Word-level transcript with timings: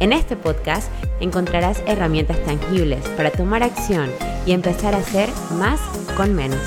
En 0.00 0.14
este 0.14 0.34
podcast 0.34 0.90
encontrarás 1.20 1.82
herramientas 1.86 2.42
tangibles 2.46 3.06
para 3.18 3.30
tomar 3.30 3.62
acción 3.62 4.08
y 4.46 4.52
empezar 4.52 4.94
a 4.94 4.98
hacer 4.98 5.28
más 5.58 5.78
con 6.16 6.34
menos. 6.34 6.58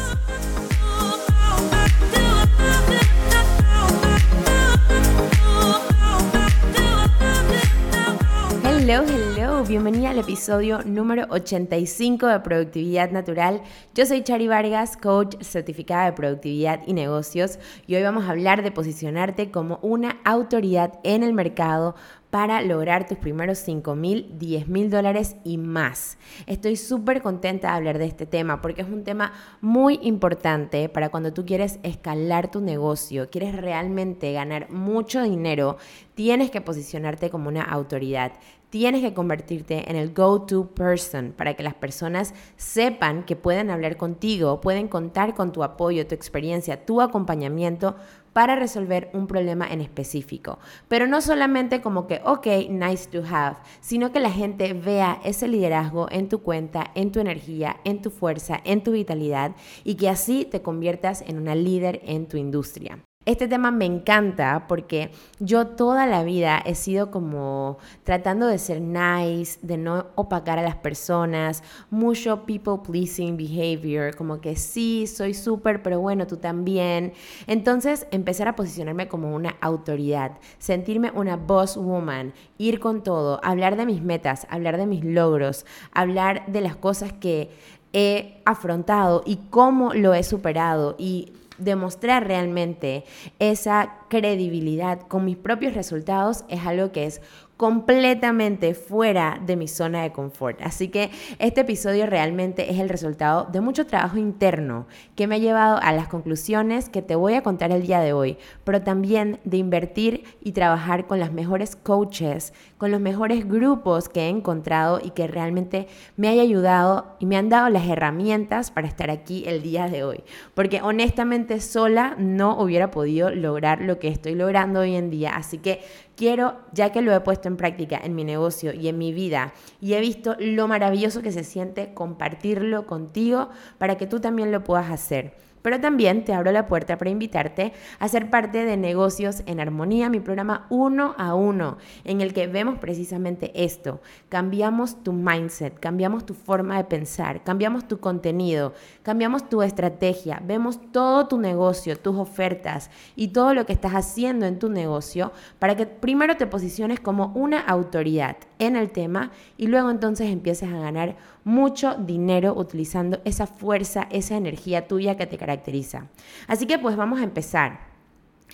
Hello, 8.63 9.03
hello, 9.07 9.63
bienvenida 9.63 10.11
al 10.11 10.19
episodio 10.19 10.83
número 10.83 11.25
85 11.29 12.27
de 12.27 12.39
Productividad 12.41 13.09
Natural. 13.09 13.63
Yo 13.95 14.05
soy 14.05 14.21
Chari 14.21 14.47
Vargas, 14.47 14.95
coach 14.95 15.37
certificada 15.41 16.05
de 16.05 16.13
productividad 16.13 16.81
y 16.85 16.93
negocios, 16.93 17.57
y 17.87 17.95
hoy 17.95 18.03
vamos 18.03 18.25
a 18.25 18.31
hablar 18.31 18.61
de 18.61 18.71
posicionarte 18.71 19.49
como 19.49 19.79
una 19.81 20.17
autoridad 20.23 20.99
en 21.03 21.23
el 21.23 21.33
mercado 21.33 21.95
para 22.33 22.63
lograr 22.63 23.05
tus 23.05 23.19
primeros 23.19 23.59
5 23.59 23.93
mil, 23.93 24.33
10 24.39 24.67
mil 24.67 24.89
dólares 24.89 25.35
y 25.43 25.59
más. 25.59 26.17
Estoy 26.47 26.77
súper 26.77 27.21
contenta 27.21 27.67
de 27.67 27.75
hablar 27.75 27.99
de 27.99 28.07
este 28.07 28.25
tema 28.25 28.59
porque 28.59 28.81
es 28.81 28.87
un 28.87 29.03
tema 29.03 29.33
muy 29.61 29.99
importante 30.01 30.89
para 30.89 31.09
cuando 31.09 31.31
tú 31.31 31.45
quieres 31.45 31.79
escalar 31.83 32.49
tu 32.49 32.59
negocio, 32.59 33.29
quieres 33.29 33.55
realmente 33.55 34.33
ganar 34.33 34.71
mucho 34.71 35.21
dinero, 35.21 35.77
tienes 36.15 36.49
que 36.49 36.59
posicionarte 36.59 37.29
como 37.29 37.49
una 37.49 37.61
autoridad. 37.61 38.31
Tienes 38.71 39.03
que 39.03 39.13
convertirte 39.13 39.91
en 39.91 39.95
el 39.95 40.15
go-to 40.15 40.73
person 40.73 41.31
para 41.37 41.53
que 41.53 41.61
las 41.61 41.75
personas 41.75 42.33
sepan 42.55 43.23
que 43.23 43.35
pueden 43.35 43.69
hablar 43.69 43.97
contigo, 43.97 44.61
pueden 44.61 44.87
contar 44.87 45.35
con 45.35 45.51
tu 45.51 45.63
apoyo, 45.63 46.07
tu 46.07 46.15
experiencia, 46.15 46.83
tu 46.83 46.99
acompañamiento 46.99 47.95
para 48.33 48.55
resolver 48.55 49.09
un 49.13 49.27
problema 49.27 49.67
en 49.71 49.81
específico. 49.81 50.59
Pero 50.87 51.07
no 51.07 51.21
solamente 51.21 51.81
como 51.81 52.07
que, 52.07 52.21
ok, 52.25 52.47
nice 52.69 53.07
to 53.09 53.23
have, 53.29 53.57
sino 53.79 54.11
que 54.11 54.19
la 54.19 54.31
gente 54.31 54.73
vea 54.73 55.21
ese 55.23 55.47
liderazgo 55.47 56.07
en 56.11 56.29
tu 56.29 56.41
cuenta, 56.41 56.91
en 56.95 57.11
tu 57.11 57.19
energía, 57.19 57.77
en 57.83 58.01
tu 58.01 58.09
fuerza, 58.09 58.59
en 58.65 58.83
tu 58.83 58.91
vitalidad 58.91 59.55
y 59.83 59.95
que 59.95 60.09
así 60.09 60.45
te 60.45 60.61
conviertas 60.61 61.21
en 61.21 61.37
una 61.37 61.55
líder 61.55 62.01
en 62.03 62.27
tu 62.27 62.37
industria. 62.37 62.99
Este 63.25 63.47
tema 63.47 63.71
me 63.71 63.85
encanta 63.85 64.65
porque 64.67 65.11
yo 65.39 65.67
toda 65.67 66.05
la 66.05 66.25
vida 66.25 66.61
he 66.65 66.75
sido 66.75 67.09
como 67.09 67.77
tratando 68.03 68.47
de 68.47 68.57
ser 68.57 68.81
nice, 68.81 69.59
de 69.61 69.77
no 69.77 70.07
opacar 70.15 70.59
a 70.59 70.61
las 70.61 70.75
personas, 70.75 71.63
mucho 71.89 72.45
people 72.45 72.79
pleasing 72.85 73.37
behavior, 73.37 74.13
como 74.13 74.41
que 74.41 74.57
sí, 74.57 75.07
soy 75.07 75.33
súper, 75.33 75.81
pero 75.81 76.01
bueno, 76.01 76.27
tú 76.27 76.35
también. 76.35 77.13
Entonces 77.47 78.07
empezar 78.11 78.49
a 78.49 78.57
posicionarme 78.57 79.07
como 79.07 79.33
una 79.33 79.55
autoridad, 79.61 80.33
sentirme 80.57 81.09
una 81.15 81.37
boss 81.37 81.77
woman, 81.77 82.33
ir 82.57 82.81
con 82.81 83.03
todo, 83.03 83.39
hablar 83.41 83.77
de 83.77 83.85
mis 83.85 84.01
metas, 84.01 84.45
hablar 84.49 84.75
de 84.75 84.85
mis 84.85 85.05
logros, 85.05 85.65
hablar 85.93 86.45
de 86.47 86.59
las 86.59 86.75
cosas 86.75 87.13
que 87.13 87.51
he 87.93 88.41
afrontado 88.43 89.21
y 89.25 89.37
cómo 89.49 89.93
lo 89.93 90.13
he 90.13 90.23
superado 90.23 90.95
y 90.97 91.31
demostrar 91.57 92.25
realmente 92.27 93.03
esa 93.39 94.02
credibilidad 94.13 95.01
con 95.01 95.25
mis 95.25 95.37
propios 95.37 95.73
resultados 95.73 96.45
es 96.47 96.65
algo 96.67 96.91
que 96.91 97.05
es 97.05 97.19
completamente 97.57 98.73
fuera 98.73 99.39
de 99.45 99.55
mi 99.55 99.67
zona 99.67 100.01
de 100.01 100.11
confort. 100.11 100.59
Así 100.61 100.89
que 100.89 101.11
este 101.39 101.61
episodio 101.61 102.07
realmente 102.07 102.71
es 102.71 102.79
el 102.79 102.89
resultado 102.89 103.47
de 103.51 103.61
mucho 103.61 103.85
trabajo 103.85 104.17
interno 104.17 104.87
que 105.15 105.27
me 105.27 105.35
ha 105.35 105.37
llevado 105.37 105.79
a 105.81 105.93
las 105.93 106.07
conclusiones 106.07 106.89
que 106.89 107.01
te 107.01 107.15
voy 107.15 107.35
a 107.35 107.43
contar 107.43 107.71
el 107.71 107.85
día 107.85 108.01
de 108.01 108.11
hoy, 108.11 108.37
pero 108.63 108.81
también 108.81 109.39
de 109.45 109.57
invertir 109.57 110.23
y 110.41 110.53
trabajar 110.53 111.05
con 111.05 111.19
las 111.19 111.31
mejores 111.31 111.75
coaches, 111.75 112.53
con 112.77 112.91
los 112.91 112.99
mejores 112.99 113.47
grupos 113.47 114.09
que 114.09 114.21
he 114.21 114.29
encontrado 114.29 114.99
y 115.01 115.11
que 115.11 115.27
realmente 115.27 115.87
me 116.17 116.29
haya 116.29 116.41
ayudado 116.41 117.15
y 117.19 117.27
me 117.27 117.37
han 117.37 117.49
dado 117.49 117.69
las 117.69 117.87
herramientas 117.87 118.71
para 118.71 118.87
estar 118.87 119.09
aquí 119.11 119.43
el 119.47 119.61
día 119.61 119.87
de 119.87 120.03
hoy. 120.03 120.23
Porque 120.53 120.81
honestamente 120.81 121.61
sola 121.61 122.15
no 122.17 122.59
hubiera 122.59 122.89
podido 122.91 123.29
lograr 123.29 123.79
lo 123.81 123.99
que 123.99 124.02
estoy 124.07 124.35
logrando 124.35 124.81
hoy 124.81 124.95
en 124.95 125.09
día. 125.09 125.35
Así 125.35 125.57
que 125.57 125.81
quiero, 126.15 126.57
ya 126.73 126.91
que 126.91 127.01
lo 127.01 127.13
he 127.13 127.19
puesto 127.21 127.47
en 127.47 127.57
práctica 127.57 127.99
en 128.03 128.15
mi 128.15 128.23
negocio 128.23 128.73
y 128.73 128.87
en 128.87 128.97
mi 128.97 129.13
vida 129.13 129.53
y 129.81 129.93
he 129.93 129.99
visto 129.99 130.35
lo 130.39 130.67
maravilloso 130.67 131.21
que 131.21 131.31
se 131.31 131.43
siente 131.43 131.93
compartirlo 131.93 132.85
contigo 132.85 133.49
para 133.77 133.97
que 133.97 134.07
tú 134.07 134.19
también 134.19 134.51
lo 134.51 134.63
puedas 134.63 134.89
hacer. 134.91 135.35
Pero 135.63 135.81
también 135.81 136.23
te 136.23 136.33
abro 136.33 136.51
la 136.51 136.67
puerta 136.67 136.99
para 136.99 137.09
invitarte 137.09 137.73
a 137.97 138.07
ser 138.07 138.29
parte 138.29 138.65
de 138.65 138.77
Negocios 138.77 139.41
en 139.47 139.59
Armonía, 139.59 140.09
mi 140.09 140.19
programa 140.19 140.67
uno 140.69 141.15
a 141.17 141.33
uno, 141.33 141.77
en 142.03 142.21
el 142.21 142.33
que 142.33 142.45
vemos 142.45 142.77
precisamente 142.77 143.51
esto. 143.55 144.01
Cambiamos 144.29 145.03
tu 145.03 145.13
mindset, 145.13 145.79
cambiamos 145.79 146.25
tu 146.25 146.35
forma 146.35 146.77
de 146.77 146.83
pensar, 146.83 147.43
cambiamos 147.43 147.87
tu 147.87 147.99
contenido, 147.99 148.73
cambiamos 149.01 149.49
tu 149.49 149.63
estrategia, 149.63 150.39
vemos 150.45 150.79
todo 150.91 151.27
tu 151.27 151.39
negocio, 151.39 151.97
tus 151.97 152.17
ofertas 152.17 152.91
y 153.15 153.29
todo 153.29 153.55
lo 153.55 153.65
que 153.65 153.73
estás 153.73 153.93
haciendo 153.93 154.45
en 154.45 154.59
tu 154.59 154.69
negocio 154.69 155.31
para 155.57 155.75
que 155.75 155.85
primero 155.85 156.37
te 156.37 156.45
posiciones 156.45 156.99
como 156.99 157.31
una 157.35 157.61
autoridad 157.61 158.35
en 158.59 158.75
el 158.75 158.91
tema 158.91 159.31
y 159.57 159.67
luego 159.67 159.89
entonces 159.89 160.29
empieces 160.29 160.69
a 160.69 160.79
ganar 160.79 161.15
mucho 161.43 161.95
dinero 161.95 162.53
utilizando 162.55 163.21
esa 163.25 163.47
fuerza, 163.47 164.07
esa 164.09 164.37
energía 164.37 164.87
tuya 164.87 165.17
que 165.17 165.27
te 165.27 165.37
caracteriza. 165.37 166.07
Así 166.47 166.65
que 166.65 166.79
pues 166.79 166.95
vamos 166.95 167.19
a 167.19 167.23
empezar. 167.23 167.92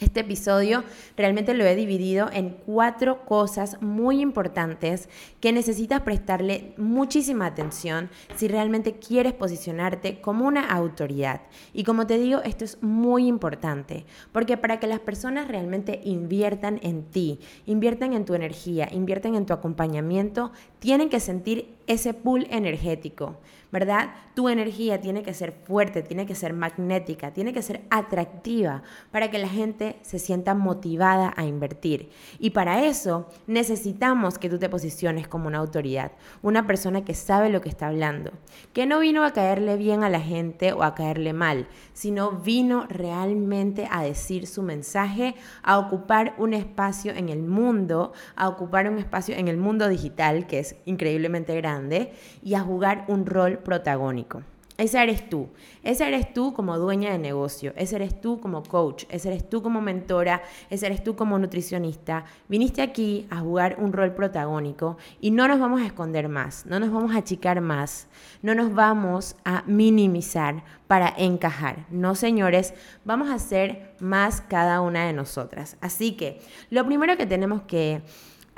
Este 0.01 0.21
episodio 0.21 0.85
realmente 1.17 1.53
lo 1.53 1.65
he 1.65 1.75
dividido 1.75 2.29
en 2.31 2.51
cuatro 2.65 3.25
cosas 3.25 3.81
muy 3.81 4.21
importantes 4.21 5.09
que 5.41 5.51
necesitas 5.51 6.01
prestarle 6.01 6.73
muchísima 6.77 7.45
atención 7.45 8.09
si 8.35 8.47
realmente 8.47 8.93
quieres 8.93 9.33
posicionarte 9.33 10.21
como 10.21 10.45
una 10.45 10.69
autoridad. 10.69 11.41
Y 11.73 11.83
como 11.83 12.07
te 12.07 12.17
digo, 12.17 12.41
esto 12.43 12.63
es 12.63 12.81
muy 12.81 13.27
importante, 13.27 14.05
porque 14.31 14.55
para 14.55 14.79
que 14.79 14.87
las 14.87 15.01
personas 15.01 15.49
realmente 15.49 15.99
inviertan 16.05 16.79
en 16.81 17.03
ti, 17.03 17.39
inviertan 17.65 18.13
en 18.13 18.23
tu 18.23 18.35
energía, 18.35 18.87
inviertan 18.93 19.35
en 19.35 19.45
tu 19.45 19.51
acompañamiento, 19.51 20.53
tienen 20.79 21.09
que 21.09 21.19
sentir 21.19 21.75
ese 21.87 22.13
pool 22.13 22.47
energético. 22.51 23.35
¿Verdad? 23.71 24.09
Tu 24.33 24.49
energía 24.49 24.99
tiene 24.99 25.21
que 25.23 25.33
ser 25.33 25.51
fuerte, 25.51 26.01
tiene 26.01 26.25
que 26.25 26.35
ser 26.35 26.53
magnética, 26.53 27.31
tiene 27.31 27.53
que 27.53 27.61
ser 27.61 27.81
atractiva 27.89 28.83
para 29.11 29.29
que 29.29 29.37
la 29.37 29.47
gente 29.47 29.97
se 30.01 30.19
sienta 30.19 30.55
motivada 30.55 31.33
a 31.35 31.45
invertir. 31.45 32.09
Y 32.39 32.51
para 32.51 32.85
eso 32.85 33.29
necesitamos 33.47 34.37
que 34.37 34.49
tú 34.49 34.57
te 34.57 34.69
posiciones 34.69 35.27
como 35.27 35.47
una 35.47 35.59
autoridad, 35.59 36.11
una 36.41 36.65
persona 36.65 37.03
que 37.03 37.13
sabe 37.13 37.49
lo 37.49 37.61
que 37.61 37.69
está 37.69 37.87
hablando, 37.87 38.31
que 38.73 38.85
no 38.85 38.99
vino 38.99 39.23
a 39.23 39.33
caerle 39.33 39.77
bien 39.77 40.03
a 40.03 40.09
la 40.09 40.21
gente 40.21 40.73
o 40.73 40.83
a 40.83 40.95
caerle 40.95 41.33
mal, 41.33 41.67
sino 41.93 42.31
vino 42.31 42.85
realmente 42.89 43.87
a 43.91 44.03
decir 44.03 44.47
su 44.47 44.63
mensaje, 44.63 45.35
a 45.63 45.77
ocupar 45.79 46.33
un 46.37 46.53
espacio 46.53 47.13
en 47.13 47.29
el 47.29 47.43
mundo, 47.43 48.13
a 48.35 48.47
ocupar 48.47 48.89
un 48.89 48.97
espacio 48.97 49.35
en 49.35 49.47
el 49.47 49.57
mundo 49.57 49.87
digital, 49.89 50.47
que 50.47 50.59
es 50.59 50.75
increíblemente 50.85 51.55
grande, 51.55 52.13
y 52.41 52.55
a 52.55 52.61
jugar 52.61 53.05
un 53.07 53.25
rol 53.25 53.58
protagónico. 53.63 54.43
Ese 54.79 55.03
eres 55.03 55.29
tú. 55.29 55.49
Ese 55.83 56.07
eres 56.07 56.33
tú 56.33 56.53
como 56.53 56.77
dueña 56.77 57.11
de 57.11 57.17
negocio. 57.17 57.73
Ese 57.75 57.97
eres 57.97 58.21
tú 58.21 58.39
como 58.39 58.63
coach. 58.63 59.03
Ese 59.09 59.27
eres 59.27 59.49
tú 59.49 59.61
como 59.61 59.81
mentora. 59.81 60.41
Ese 60.69 60.85
eres 60.85 61.03
tú 61.03 61.17
como 61.17 61.37
nutricionista. 61.37 62.23
Viniste 62.47 62.81
aquí 62.81 63.27
a 63.29 63.41
jugar 63.41 63.75
un 63.77 63.91
rol 63.91 64.15
protagónico 64.15 64.97
y 65.19 65.31
no 65.31 65.49
nos 65.49 65.59
vamos 65.59 65.81
a 65.81 65.85
esconder 65.85 66.29
más. 66.29 66.65
No 66.65 66.79
nos 66.79 66.93
vamos 66.93 67.13
a 67.13 67.17
achicar 67.17 67.59
más. 67.59 68.07
No 68.41 68.55
nos 68.55 68.73
vamos 68.73 69.35
a 69.43 69.63
minimizar 69.67 70.63
para 70.87 71.13
encajar. 71.17 71.85
No, 71.89 72.15
señores, 72.15 72.73
vamos 73.03 73.29
a 73.29 73.37
ser 73.37 73.95
más 73.99 74.39
cada 74.39 74.79
una 74.79 75.05
de 75.05 75.11
nosotras. 75.11 75.75
Así 75.81 76.13
que 76.13 76.39
lo 76.69 76.85
primero 76.85 77.17
que 77.17 77.25
tenemos 77.25 77.63
que 77.63 78.01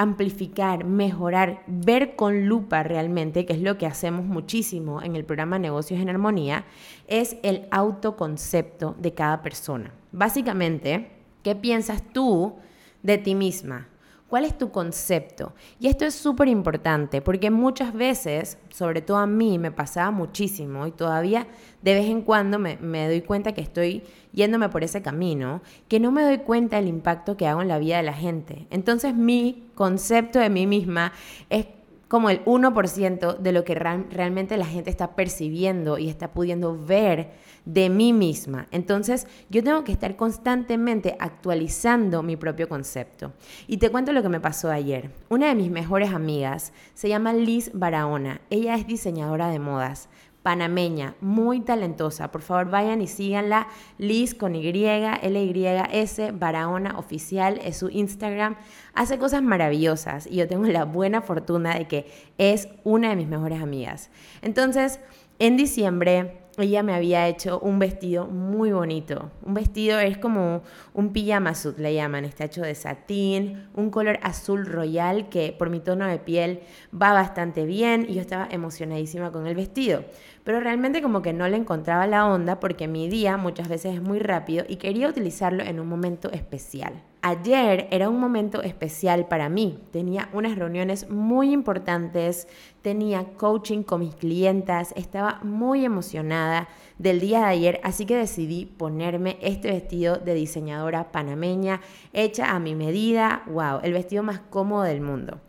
amplificar, 0.02 0.84
mejorar, 0.84 1.64
ver 1.68 2.16
con 2.16 2.48
lupa 2.48 2.82
realmente, 2.82 3.46
que 3.46 3.54
es 3.54 3.62
lo 3.62 3.78
que 3.78 3.86
hacemos 3.86 4.26
muchísimo 4.26 5.02
en 5.04 5.16
el 5.16 5.26
programa 5.26 5.60
Negocios 5.60 6.00
en 6.00 6.10
Armonía, 6.10 6.66
es 7.08 7.38
el 7.44 7.68
autoconcepto 7.70 8.96
de 8.98 9.14
cada 9.14 9.44
persona. 9.44 9.94
Básicamente, 10.12 11.12
¿qué 11.44 11.56
piensas 11.56 12.02
tú 12.14 12.56
de 13.04 13.20
ti 13.20 13.36
misma? 13.36 13.90
¿Cuál 14.28 14.46
es 14.46 14.58
tu 14.58 14.72
concepto? 14.72 15.54
Y 15.80 15.88
esto 15.88 16.06
es 16.06 16.16
súper 16.16 16.48
importante 16.48 17.22
porque 17.22 17.52
muchas 17.52 17.94
veces, 17.94 18.58
sobre 18.70 19.02
todo 19.02 19.18
a 19.18 19.28
mí, 19.28 19.60
me 19.60 19.72
pasaba 19.72 20.10
muchísimo 20.10 20.88
y 20.88 20.92
todavía 20.92 21.46
de 21.82 21.94
vez 21.94 22.06
en 22.08 22.22
cuando 22.22 22.60
me, 22.60 22.78
doy 23.08 23.22
cuenta 23.22 23.54
que 23.54 23.62
estoy 23.62 24.04
yéndome 24.34 24.70
por 24.70 24.84
ese 24.84 25.02
camino, 25.02 25.62
que 25.88 26.00
no 26.00 26.12
me 26.12 26.24
doy 26.24 26.40
cuenta 26.40 26.78
del 26.78 26.88
impacto 26.88 27.38
que 27.38 27.48
hago 27.48 27.62
en 27.62 27.68
la 27.68 27.80
vida 27.80 27.98
de 27.98 28.04
la 28.04 28.14
gente. 28.14 28.68
Entonces 28.70 29.16
mi 29.16 29.64
concepto 29.76 30.40
de 30.40 30.50
mí 30.50 30.68
misma 30.68 31.12
es 31.50 31.66
como 32.08 32.30
el 32.30 32.44
1% 32.44 33.38
de 33.38 33.52
lo 33.54 33.64
que 33.64 33.74
realmente 33.74 34.58
la 34.58 34.66
gente 34.66 34.90
está 34.90 35.16
percibiendo 35.16 35.98
y 35.98 36.10
está 36.10 36.34
pudiendo 36.34 36.78
ver 36.78 37.32
de 37.64 37.90
mí 37.90 38.12
misma. 38.12 38.68
Entonces, 38.72 39.28
yo 39.50 39.64
tengo 39.64 39.86
que 39.86 39.94
estar 39.94 40.18
constantemente 40.18 41.16
actualizando 41.20 42.22
mi 42.22 42.36
propio 42.36 42.68
concepto. 42.68 43.32
Y 43.66 43.78
te 43.78 43.90
cuento 43.90 44.12
lo 44.12 44.22
que 44.22 44.28
me 44.28 44.42
pasó 44.42 44.70
ayer. 44.70 45.10
Una 45.30 45.48
de 45.48 45.56
mis 45.56 45.72
mejores 45.72 46.12
amigas 46.14 46.74
se 46.96 47.08
llama 47.08 47.32
Liz 47.32 47.72
Barahona. 47.74 48.42
Ella 48.50 48.76
es 48.76 48.88
diseñadora 48.88 49.48
de 49.48 49.60
modas 49.60 50.10
panameña, 50.44 51.16
muy 51.22 51.62
talentosa. 51.62 52.32
Por 52.32 52.42
favor, 52.42 52.70
vayan 52.70 53.02
y 53.02 53.08
síganla. 53.08 53.68
Liz 53.98 54.34
con 54.34 54.56
Y, 54.56 54.68
L-Y-S, 54.68 56.32
Barahona 56.32 56.98
Oficial, 56.98 57.60
es 57.64 57.78
su 57.78 57.90
Instagram. 57.90 58.56
Hace 58.94 59.18
cosas 59.18 59.44
maravillosas 59.44 60.28
y 60.28 60.38
yo 60.38 60.48
tengo 60.48 60.66
la 60.68 60.86
buena 60.86 61.22
fortuna 61.22 61.76
de 61.76 61.88
que 61.88 62.12
es 62.38 62.70
una 62.84 63.10
de 63.10 63.16
mis 63.16 63.28
mejores 63.28 63.62
amigas. 63.62 64.10
Entonces, 64.42 65.00
en 65.40 65.58
diciembre 65.58 66.41
ella 66.58 66.84
me 66.84 66.94
había 66.94 67.28
hecho 67.28 67.60
un 67.60 67.80
vestido 67.80 68.28
muy 68.28 68.72
bonito. 68.72 69.32
Un 69.44 69.54
vestido 69.54 70.00
es 70.00 70.18
como 70.18 70.64
un 70.94 71.14
pijama 71.14 71.56
suit, 71.56 71.78
le 71.78 71.94
llaman. 71.94 72.26
Está 72.26 72.46
hecho 72.46 72.62
de 72.62 72.76
satín, 72.76 73.70
un 73.74 73.90
color 73.90 74.20
azul 74.22 74.66
royal 74.66 75.30
que 75.30 75.56
por 75.58 75.70
mi 75.70 75.80
tono 75.80 76.08
de 76.08 76.20
piel 76.20 76.62
va 76.94 77.14
bastante 77.14 77.66
bien 77.66 78.06
y 78.08 78.16
yo 78.16 78.22
estaba 78.22 78.48
emocionadísima 78.52 79.32
con 79.32 79.48
el 79.48 79.56
vestido. 79.56 80.04
Pero 80.44 80.60
realmente 80.60 81.02
como 81.02 81.22
que 81.22 81.34
no 81.34 81.48
le 81.48 81.58
encontraba 81.58 82.08
la 82.08 82.28
onda 82.28 82.60
porque 82.60 82.88
mi 82.88 83.08
día 83.08 83.38
muchas 83.38 83.70
veces 83.70 83.96
es 83.96 84.02
muy 84.02 84.20
rápido 84.20 84.66
y 84.68 84.76
quería 84.76 85.08
utilizarlo 85.08 85.64
en 85.64 85.80
un 85.80 85.88
momento 85.88 86.32
especial. 86.32 87.02
Ayer 87.24 87.88
era 87.92 88.10
un 88.10 88.20
momento 88.20 88.64
especial 88.64 89.28
para 89.28 89.48
mí. 89.48 89.80
Tenía 89.92 90.30
unas 90.34 90.58
reuniones 90.58 91.08
muy 91.08 91.54
importantes, 91.54 92.48
tenía 92.82 93.26
coaching 93.38 93.84
con 93.84 94.00
mis 94.00 94.16
clientas, 94.16 94.92
estaba 94.96 95.40
muy 95.44 95.86
emocionada 95.86 96.68
del 96.98 97.20
día 97.20 97.42
de 97.42 97.46
ayer, 97.46 97.82
así 97.84 98.08
que 98.08 98.16
decidí 98.16 98.66
ponerme 98.66 99.38
este 99.42 99.70
vestido 99.70 100.16
de 100.16 100.34
diseñadora 100.34 101.12
panameña 101.12 101.82
hecha 102.12 102.56
a 102.56 102.60
mi 102.60 102.74
medida. 102.74 103.44
¡Wow! 103.46 103.82
El 103.84 103.94
vestido 103.94 104.24
más 104.24 104.40
cómodo 104.40 104.82
del 104.82 105.02
mundo. 105.02 105.40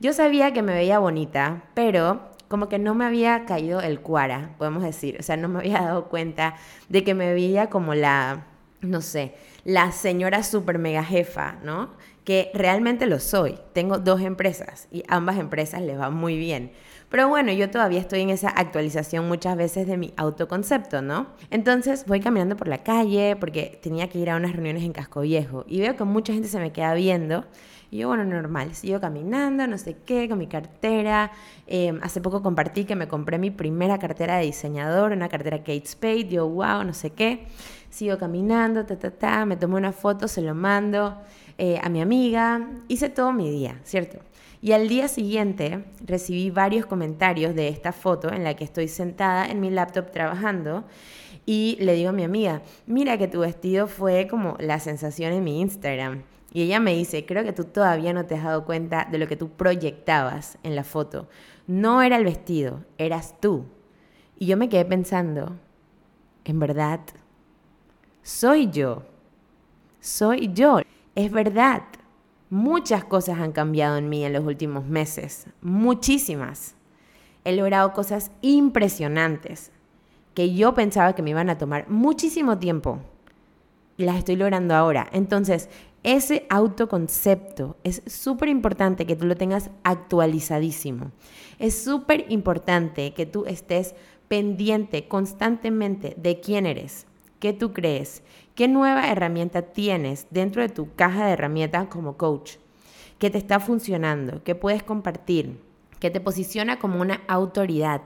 Yo 0.00 0.12
sabía 0.12 0.52
que 0.52 0.62
me 0.62 0.74
veía 0.74 0.98
bonita, 0.98 1.62
pero 1.74 2.22
como 2.48 2.68
que 2.68 2.80
no 2.80 2.96
me 2.96 3.04
había 3.04 3.44
caído 3.44 3.80
el 3.80 4.00
cuara, 4.00 4.56
podemos 4.58 4.82
decir. 4.82 5.16
O 5.20 5.22
sea, 5.22 5.36
no 5.36 5.46
me 5.46 5.60
había 5.60 5.82
dado 5.82 6.06
cuenta 6.06 6.56
de 6.88 7.04
que 7.04 7.14
me 7.14 7.32
veía 7.32 7.70
como 7.70 7.94
la, 7.94 8.46
no 8.82 9.00
sé, 9.00 9.34
la 9.64 9.92
señora 9.92 10.42
super 10.42 10.78
mega 10.78 11.04
jefa, 11.04 11.58
¿no? 11.62 11.90
Que 12.24 12.50
realmente 12.54 13.06
lo 13.06 13.18
soy. 13.18 13.58
Tengo 13.72 13.98
dos 13.98 14.20
empresas 14.20 14.88
y 14.90 15.02
ambas 15.08 15.38
empresas 15.38 15.82
les 15.82 15.98
va 15.98 16.10
muy 16.10 16.36
bien. 16.36 16.72
Pero 17.10 17.28
bueno, 17.28 17.52
yo 17.52 17.68
todavía 17.70 17.98
estoy 17.98 18.20
en 18.20 18.30
esa 18.30 18.50
actualización 18.50 19.26
muchas 19.26 19.56
veces 19.56 19.88
de 19.88 19.96
mi 19.96 20.14
autoconcepto, 20.16 21.02
¿no? 21.02 21.26
Entonces 21.50 22.06
voy 22.06 22.20
caminando 22.20 22.56
por 22.56 22.68
la 22.68 22.84
calle 22.84 23.36
porque 23.38 23.80
tenía 23.82 24.08
que 24.08 24.18
ir 24.18 24.30
a 24.30 24.36
unas 24.36 24.52
reuniones 24.52 24.84
en 24.84 24.92
Casco 24.92 25.22
Viejo 25.22 25.64
y 25.66 25.80
veo 25.80 25.96
que 25.96 26.04
mucha 26.04 26.32
gente 26.32 26.48
se 26.48 26.60
me 26.60 26.72
queda 26.72 26.94
viendo. 26.94 27.44
Y 27.90 27.98
yo, 27.98 28.08
bueno, 28.08 28.24
normal, 28.24 28.76
sigo 28.76 29.00
caminando, 29.00 29.66
no 29.66 29.76
sé 29.76 29.96
qué, 30.06 30.28
con 30.28 30.38
mi 30.38 30.46
cartera. 30.46 31.32
Em, 31.66 31.98
hace 32.02 32.20
poco 32.20 32.40
compartí 32.40 32.84
que 32.84 32.94
me 32.94 33.08
compré 33.08 33.36
mi 33.38 33.50
primera 33.50 33.98
cartera 33.98 34.36
de 34.36 34.44
diseñador, 34.44 35.10
una 35.10 35.28
cartera 35.28 35.58
Kate 35.58 35.86
Spade. 35.86 36.28
Yo, 36.28 36.48
wow, 36.48 36.84
no 36.84 36.94
sé 36.94 37.10
qué 37.10 37.48
sigo 37.90 38.16
caminando, 38.16 38.86
ta, 38.86 38.98
ta, 38.98 39.10
ta, 39.10 39.44
me 39.44 39.56
tomo 39.56 39.76
una 39.76 39.92
foto, 39.92 40.28
se 40.28 40.40
lo 40.40 40.54
mando 40.54 41.20
eh, 41.58 41.78
a 41.82 41.88
mi 41.88 42.00
amiga, 42.00 42.70
hice 42.88 43.10
todo 43.10 43.32
mi 43.32 43.50
día, 43.50 43.78
¿cierto? 43.84 44.18
Y 44.62 44.72
al 44.72 44.88
día 44.88 45.08
siguiente 45.08 45.84
recibí 46.04 46.50
varios 46.50 46.86
comentarios 46.86 47.54
de 47.54 47.68
esta 47.68 47.92
foto 47.92 48.32
en 48.32 48.44
la 48.44 48.54
que 48.54 48.64
estoy 48.64 48.88
sentada 48.88 49.46
en 49.46 49.60
mi 49.60 49.70
laptop 49.70 50.10
trabajando 50.10 50.84
y 51.46 51.78
le 51.80 51.94
digo 51.94 52.10
a 52.10 52.12
mi 52.12 52.24
amiga, 52.24 52.62
mira 52.86 53.18
que 53.18 53.26
tu 53.26 53.40
vestido 53.40 53.86
fue 53.86 54.28
como 54.28 54.56
la 54.60 54.78
sensación 54.78 55.32
en 55.32 55.44
mi 55.44 55.60
Instagram. 55.60 56.22
Y 56.52 56.62
ella 56.62 56.80
me 56.80 56.94
dice, 56.94 57.24
creo 57.24 57.44
que 57.44 57.52
tú 57.52 57.64
todavía 57.64 58.12
no 58.12 58.26
te 58.26 58.34
has 58.34 58.44
dado 58.44 58.64
cuenta 58.64 59.08
de 59.10 59.18
lo 59.18 59.26
que 59.26 59.36
tú 59.36 59.50
proyectabas 59.50 60.58
en 60.62 60.76
la 60.76 60.84
foto. 60.84 61.28
No 61.66 62.02
era 62.02 62.16
el 62.16 62.24
vestido, 62.24 62.84
eras 62.98 63.40
tú. 63.40 63.66
Y 64.38 64.46
yo 64.46 64.56
me 64.56 64.68
quedé 64.68 64.84
pensando, 64.84 65.56
en 66.44 66.58
verdad, 66.58 67.00
soy 68.22 68.70
yo. 68.70 69.02
Soy 70.00 70.52
yo. 70.52 70.80
Es 71.14 71.30
verdad. 71.30 71.82
Muchas 72.48 73.04
cosas 73.04 73.38
han 73.38 73.52
cambiado 73.52 73.96
en 73.96 74.08
mí 74.08 74.24
en 74.24 74.32
los 74.32 74.44
últimos 74.44 74.84
meses. 74.86 75.46
Muchísimas. 75.62 76.74
He 77.44 77.52
logrado 77.52 77.92
cosas 77.92 78.30
impresionantes 78.42 79.70
que 80.34 80.54
yo 80.54 80.74
pensaba 80.74 81.14
que 81.14 81.22
me 81.22 81.30
iban 81.30 81.50
a 81.50 81.58
tomar 81.58 81.88
muchísimo 81.88 82.58
tiempo. 82.58 82.98
Y 83.96 84.04
las 84.04 84.16
estoy 84.16 84.36
logrando 84.36 84.74
ahora. 84.74 85.08
Entonces, 85.12 85.68
ese 86.02 86.46
autoconcepto 86.48 87.76
es 87.84 88.02
súper 88.06 88.48
importante 88.48 89.06
que 89.06 89.16
tú 89.16 89.26
lo 89.26 89.36
tengas 89.36 89.70
actualizadísimo. 89.84 91.12
Es 91.58 91.82
súper 91.82 92.24
importante 92.30 93.12
que 93.12 93.26
tú 93.26 93.44
estés 93.44 93.94
pendiente 94.28 95.08
constantemente 95.08 96.14
de 96.16 96.40
quién 96.40 96.64
eres, 96.64 97.06
¿Qué 97.40 97.54
tú 97.54 97.72
crees? 97.72 98.22
¿Qué 98.54 98.68
nueva 98.68 99.10
herramienta 99.10 99.62
tienes 99.62 100.26
dentro 100.30 100.60
de 100.60 100.68
tu 100.68 100.94
caja 100.94 101.24
de 101.24 101.32
herramientas 101.32 101.86
como 101.88 102.18
coach? 102.18 102.56
¿Qué 103.18 103.30
te 103.30 103.38
está 103.38 103.60
funcionando? 103.60 104.44
¿Qué 104.44 104.54
puedes 104.54 104.82
compartir? 104.82 105.58
¿Qué 106.00 106.10
te 106.10 106.20
posiciona 106.20 106.78
como 106.78 107.00
una 107.00 107.22
autoridad? 107.28 108.02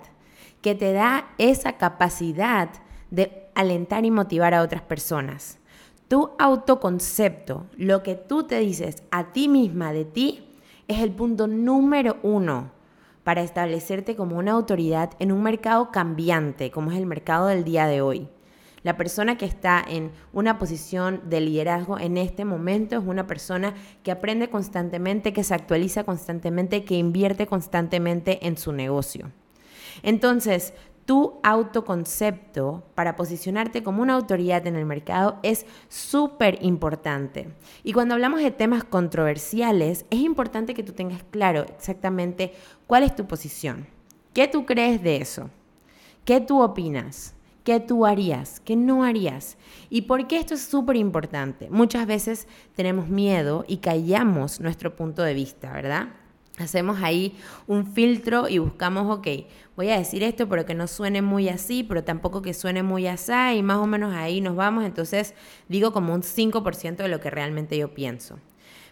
¿Qué 0.62 0.76
te 0.76 0.92
da 0.92 1.34
esa 1.38 1.78
capacidad 1.78 2.70
de 3.10 3.48
alentar 3.56 4.04
y 4.04 4.12
motivar 4.12 4.54
a 4.54 4.62
otras 4.62 4.82
personas? 4.82 5.58
Tu 6.06 6.30
autoconcepto, 6.38 7.66
lo 7.76 8.04
que 8.04 8.14
tú 8.14 8.44
te 8.44 8.60
dices 8.60 9.02
a 9.10 9.32
ti 9.32 9.48
misma 9.48 9.92
de 9.92 10.04
ti, 10.04 10.48
es 10.86 11.00
el 11.00 11.10
punto 11.10 11.48
número 11.48 12.18
uno 12.22 12.70
para 13.24 13.42
establecerte 13.42 14.14
como 14.14 14.38
una 14.38 14.52
autoridad 14.52 15.10
en 15.18 15.32
un 15.32 15.42
mercado 15.42 15.90
cambiante, 15.90 16.70
como 16.70 16.92
es 16.92 16.98
el 16.98 17.06
mercado 17.06 17.48
del 17.48 17.64
día 17.64 17.88
de 17.88 18.00
hoy. 18.00 18.28
La 18.84 18.98
persona 18.98 19.36
que 19.38 19.46
está 19.46 19.82
en 19.86 20.12
una 20.32 20.58
posición 20.58 21.22
de 21.24 21.40
liderazgo 21.40 21.98
en 21.98 22.18
este 22.18 22.44
momento 22.44 22.98
es 22.98 23.04
una 23.04 23.26
persona 23.26 23.74
que 24.02 24.12
aprende 24.12 24.50
constantemente, 24.50 25.32
que 25.32 25.42
se 25.42 25.54
actualiza 25.54 26.04
constantemente, 26.04 26.84
que 26.84 26.94
invierte 26.94 27.46
constantemente 27.46 28.46
en 28.46 28.58
su 28.58 28.72
negocio. 28.72 29.32
Entonces, 30.02 30.74
tu 31.06 31.40
autoconcepto 31.42 32.84
para 32.94 33.16
posicionarte 33.16 33.82
como 33.82 34.02
una 34.02 34.14
autoridad 34.14 34.66
en 34.66 34.76
el 34.76 34.84
mercado 34.84 35.38
es 35.42 35.64
súper 35.88 36.58
importante. 36.62 37.48
Y 37.84 37.94
cuando 37.94 38.14
hablamos 38.14 38.42
de 38.42 38.50
temas 38.50 38.84
controversiales, 38.84 40.04
es 40.10 40.20
importante 40.20 40.74
que 40.74 40.82
tú 40.82 40.92
tengas 40.92 41.22
claro 41.30 41.62
exactamente 41.62 42.52
cuál 42.86 43.02
es 43.02 43.16
tu 43.16 43.26
posición. 43.26 43.86
¿Qué 44.34 44.46
tú 44.46 44.66
crees 44.66 45.02
de 45.02 45.16
eso? 45.16 45.48
¿Qué 46.26 46.40
tú 46.40 46.62
opinas? 46.62 47.34
¿Qué 47.64 47.80
tú 47.80 48.04
harías? 48.04 48.60
¿Qué 48.60 48.76
no 48.76 49.04
harías? 49.04 49.56
¿Y 49.88 50.02
por 50.02 50.26
qué 50.26 50.36
esto 50.36 50.52
es 50.52 50.60
súper 50.60 50.96
importante? 50.96 51.70
Muchas 51.70 52.06
veces 52.06 52.46
tenemos 52.74 53.08
miedo 53.08 53.64
y 53.66 53.78
callamos 53.78 54.60
nuestro 54.60 54.94
punto 54.94 55.22
de 55.22 55.32
vista, 55.32 55.72
¿verdad? 55.72 56.08
Hacemos 56.58 57.02
ahí 57.02 57.36
un 57.66 57.86
filtro 57.86 58.48
y 58.48 58.58
buscamos, 58.58 59.10
ok, 59.18 59.26
voy 59.76 59.88
a 59.88 59.98
decir 59.98 60.22
esto, 60.22 60.46
pero 60.46 60.66
que 60.66 60.74
no 60.74 60.86
suene 60.86 61.22
muy 61.22 61.48
así, 61.48 61.82
pero 61.82 62.04
tampoco 62.04 62.42
que 62.42 62.52
suene 62.52 62.82
muy 62.82 63.06
así, 63.06 63.32
y 63.56 63.62
más 63.62 63.78
o 63.78 63.86
menos 63.86 64.14
ahí 64.14 64.42
nos 64.42 64.54
vamos, 64.54 64.84
entonces 64.84 65.34
digo 65.68 65.92
como 65.92 66.12
un 66.12 66.22
5% 66.22 66.96
de 66.96 67.08
lo 67.08 67.18
que 67.18 67.30
realmente 67.30 67.78
yo 67.78 67.94
pienso. 67.94 68.38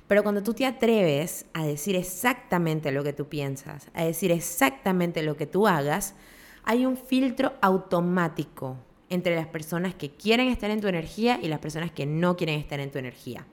Pero 0.09 0.23
cuando 0.23 0.43
tú 0.43 0.55
te 0.55 0.67
atreves 0.67 1.45
a 1.52 1.64
decir 1.64 1.95
exactamente 1.95 2.91
lo 2.91 3.05
que 3.05 3.12
tú 3.12 3.29
piensas, 3.29 3.88
a 3.95 4.02
decir 4.02 4.33
exactamente 4.33 5.23
lo 5.23 5.37
que 5.37 5.47
tú 5.47 5.69
hagas, 5.69 6.14
hay 6.64 6.87
un 6.87 6.97
filtro 6.97 7.54
automático 7.61 8.76
entre 9.09 9.37
las 9.37 9.47
personas 9.47 9.95
que 9.95 10.11
quieren 10.11 10.49
estar 10.49 10.71
en 10.71 10.81
tu 10.81 10.88
energía 10.88 11.38
y 11.42 11.49
las 11.49 11.59
personas 11.59 11.92
que 11.92 12.07
no 12.07 12.37
quieren 12.37 12.59
estar 12.59 12.81
en 12.81 12.90
tu 12.90 12.99
energía. 12.99 13.47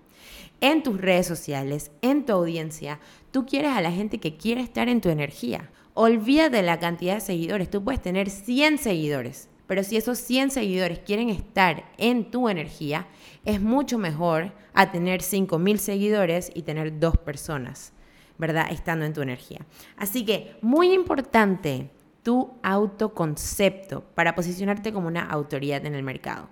En 0.62 0.84
tus 0.84 1.00
redes 1.00 1.28
sociales, 1.28 1.92
en 2.02 2.26
tu 2.26 2.34
audiencia, 2.34 3.00
tú 3.32 3.46
quieres 3.46 3.72
a 3.72 3.82
la 3.82 3.92
gente 3.92 4.20
que 4.20 4.38
quiere 4.38 4.62
estar 4.62 4.90
en 4.90 5.02
tu 5.02 5.10
energía. 5.10 5.70
Olvídate 5.94 6.58
de 6.58 6.64
la 6.64 6.80
cantidad 6.80 7.16
de 7.16 7.22
seguidores. 7.22 7.70
Tú 7.70 7.84
puedes 7.84 8.02
tener 8.02 8.30
100 8.30 8.78
seguidores, 8.78 9.50
Pero 9.70 9.84
si 9.84 9.98
esos 9.98 10.18
100 10.18 10.50
seguidores 10.50 10.98
quieren 10.98 11.30
estar 11.30 11.92
en 12.00 12.32
tu 12.32 12.50
energía, 12.50 13.06
es 13.46 13.62
mucho 13.62 14.00
mejor 14.00 14.52
a 14.74 14.92
tener 14.92 15.22
5.000 15.22 15.78
seguidores 15.78 16.52
y 16.56 16.64
tener 16.64 17.00
dos 17.00 17.18
personas, 17.18 17.94
¿verdad? 18.40 18.66
Estando 18.72 19.06
en 19.06 19.14
tu 19.14 19.22
energía. 19.22 19.60
Así 19.96 20.26
que, 20.26 20.56
muy 20.64 20.92
importante, 20.92 21.92
tu 22.24 22.52
autoconcepto 22.64 24.04
para 24.16 24.36
posicionarte 24.36 24.94
como 24.94 25.08
una 25.08 25.26
autoridad 25.30 25.86
en 25.86 25.96
el 25.96 26.04
mercado. 26.04 26.48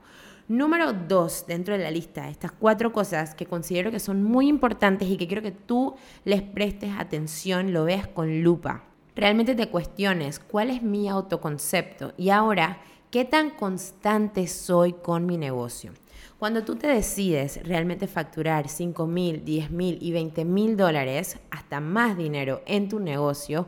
Número 0.47 0.93
dos, 0.93 1.43
dentro 1.45 1.77
de 1.77 1.83
la 1.83 1.91
lista, 1.91 2.29
estas 2.29 2.53
cuatro 2.53 2.93
cosas 2.93 3.35
que 3.35 3.45
considero 3.45 3.91
que 3.91 3.99
son 3.99 4.23
muy 4.23 4.47
importantes 4.47 5.09
y 5.09 5.17
que 5.17 5.27
quiero 5.27 5.41
que 5.43 5.51
tú 5.51 5.95
les 6.23 6.41
prestes 6.41 6.91
atención, 6.97 7.73
lo 7.73 7.83
veas 7.83 8.07
con 8.07 8.43
lupa. 8.43 8.85
Realmente 9.13 9.55
te 9.55 9.67
cuestiones 9.67 10.39
cuál 10.39 10.69
es 10.69 10.81
mi 10.81 11.09
autoconcepto 11.09 12.13
y 12.17 12.29
ahora 12.29 12.79
qué 13.11 13.25
tan 13.25 13.49
constante 13.49 14.47
soy 14.47 14.93
con 14.93 15.25
mi 15.25 15.37
negocio. 15.37 15.91
Cuando 16.39 16.63
tú 16.63 16.75
te 16.75 16.87
decides 16.87 17.59
realmente 17.67 18.07
facturar 18.07 18.69
5 18.69 19.07
mil, 19.07 19.43
10 19.43 19.71
mil 19.71 19.97
y 19.99 20.11
20 20.11 20.45
mil 20.45 20.77
dólares, 20.77 21.39
hasta 21.49 21.79
más 21.79 22.15
dinero 22.15 22.61
en 22.67 22.89
tu 22.89 22.99
negocio, 22.99 23.67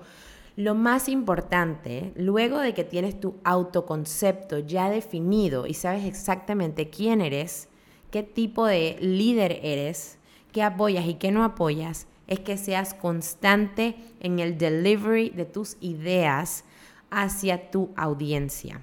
lo 0.60 0.76
más 0.76 1.08
importante, 1.08 2.12
luego 2.18 2.60
de 2.60 2.74
que 2.74 2.84
tienes 2.84 3.18
tu 3.18 3.36
autoconcepto 3.46 4.60
ya 4.60 4.90
definido 4.90 5.66
y 5.66 5.74
sabes 5.74 6.04
exactamente 6.04 6.90
quién 6.90 7.22
eres, 7.22 7.70
qué 8.12 8.24
tipo 8.24 8.66
de 8.66 8.98
líder 9.00 9.62
eres, 9.64 10.18
qué 10.52 10.62
apoyas 10.62 11.06
y 11.06 11.14
qué 11.14 11.32
no 11.32 11.46
apoyas, 11.46 12.08
es 12.28 12.42
que 12.42 12.58
seas 12.58 12.94
constante 12.94 13.96
en 14.20 14.40
el 14.40 14.58
delivery 14.58 15.30
de 15.30 15.46
tus 15.46 15.78
ideas 15.80 16.66
hacia 17.10 17.72
tu 17.72 17.92
audiencia. 17.96 18.82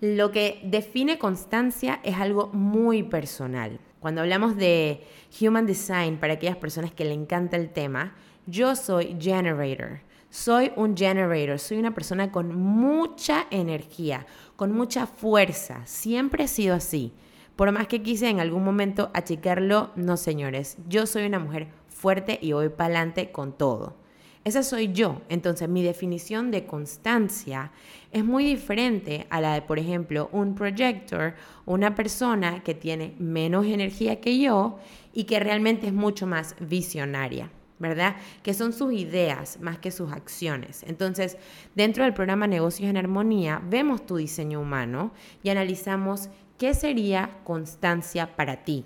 Lo 0.00 0.32
que 0.32 0.58
define 0.64 1.20
constancia 1.20 2.00
es 2.02 2.16
algo 2.16 2.48
muy 2.48 3.04
personal. 3.04 3.78
Cuando 4.00 4.22
hablamos 4.22 4.56
de 4.56 5.04
Human 5.40 5.66
Design, 5.66 6.16
para 6.16 6.32
aquellas 6.32 6.56
personas 6.56 6.90
que 6.90 7.04
le 7.04 7.14
encanta 7.14 7.56
el 7.56 7.70
tema, 7.70 8.16
yo 8.48 8.74
soy 8.74 9.16
generator. 9.20 10.00
Soy 10.36 10.70
un 10.76 10.94
generator, 10.94 11.58
soy 11.58 11.78
una 11.78 11.94
persona 11.94 12.30
con 12.30 12.54
mucha 12.54 13.46
energía, 13.50 14.26
con 14.56 14.70
mucha 14.70 15.06
fuerza. 15.06 15.80
Siempre 15.86 16.44
he 16.44 16.48
sido 16.48 16.74
así. 16.74 17.14
Por 17.56 17.72
más 17.72 17.86
que 17.86 18.02
quise 18.02 18.28
en 18.28 18.38
algún 18.38 18.62
momento 18.62 19.10
achicarlo, 19.14 19.92
no 19.96 20.18
señores. 20.18 20.76
Yo 20.90 21.06
soy 21.06 21.24
una 21.24 21.38
mujer 21.38 21.68
fuerte 21.88 22.38
y 22.42 22.52
voy 22.52 22.68
para 22.68 22.98
adelante 22.98 23.32
con 23.32 23.56
todo. 23.56 23.96
Esa 24.44 24.62
soy 24.62 24.92
yo. 24.92 25.22
Entonces 25.30 25.70
mi 25.70 25.82
definición 25.82 26.50
de 26.50 26.66
constancia 26.66 27.72
es 28.12 28.22
muy 28.22 28.44
diferente 28.44 29.26
a 29.30 29.40
la 29.40 29.54
de, 29.54 29.62
por 29.62 29.78
ejemplo, 29.78 30.28
un 30.32 30.54
projector, 30.54 31.34
una 31.64 31.94
persona 31.94 32.62
que 32.62 32.74
tiene 32.74 33.14
menos 33.18 33.64
energía 33.64 34.20
que 34.20 34.38
yo 34.38 34.78
y 35.14 35.24
que 35.24 35.40
realmente 35.40 35.86
es 35.86 35.94
mucho 35.94 36.26
más 36.26 36.54
visionaria. 36.60 37.50
¿Verdad? 37.78 38.16
Que 38.42 38.54
son 38.54 38.72
sus 38.72 38.92
ideas 38.92 39.58
más 39.60 39.78
que 39.78 39.90
sus 39.90 40.12
acciones. 40.12 40.82
Entonces, 40.86 41.36
dentro 41.74 42.04
del 42.04 42.14
programa 42.14 42.46
Negocios 42.46 42.88
en 42.88 42.96
Armonía, 42.96 43.62
vemos 43.68 44.06
tu 44.06 44.16
diseño 44.16 44.60
humano 44.60 45.12
y 45.42 45.50
analizamos 45.50 46.28
qué 46.58 46.74
sería 46.74 47.38
constancia 47.44 48.36
para 48.36 48.64
ti. 48.64 48.84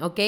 ¿Ok? 0.00 0.20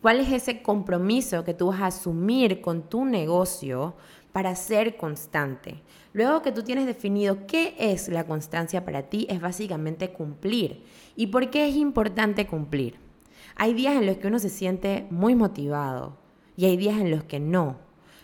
¿Cuál 0.00 0.20
es 0.20 0.32
ese 0.32 0.62
compromiso 0.62 1.44
que 1.44 1.54
tú 1.54 1.68
vas 1.68 1.80
a 1.80 1.86
asumir 1.86 2.60
con 2.60 2.88
tu 2.88 3.04
negocio 3.04 3.94
para 4.32 4.54
ser 4.56 4.96
constante? 4.96 5.82
Luego 6.12 6.42
que 6.42 6.52
tú 6.52 6.62
tienes 6.62 6.86
definido 6.86 7.46
qué 7.46 7.74
es 7.78 8.08
la 8.08 8.24
constancia 8.24 8.84
para 8.84 9.04
ti, 9.04 9.26
es 9.30 9.40
básicamente 9.40 10.10
cumplir. 10.10 10.82
¿Y 11.14 11.28
por 11.28 11.50
qué 11.50 11.68
es 11.68 11.76
importante 11.76 12.46
cumplir? 12.46 12.96
Hay 13.54 13.74
días 13.74 13.94
en 13.96 14.06
los 14.06 14.16
que 14.16 14.28
uno 14.28 14.38
se 14.38 14.48
siente 14.48 15.06
muy 15.10 15.34
motivado, 15.34 16.16
y 16.56 16.66
hay 16.66 16.76
días 16.76 17.00
en 17.00 17.10
los 17.10 17.24
que 17.24 17.40
no. 17.40 17.76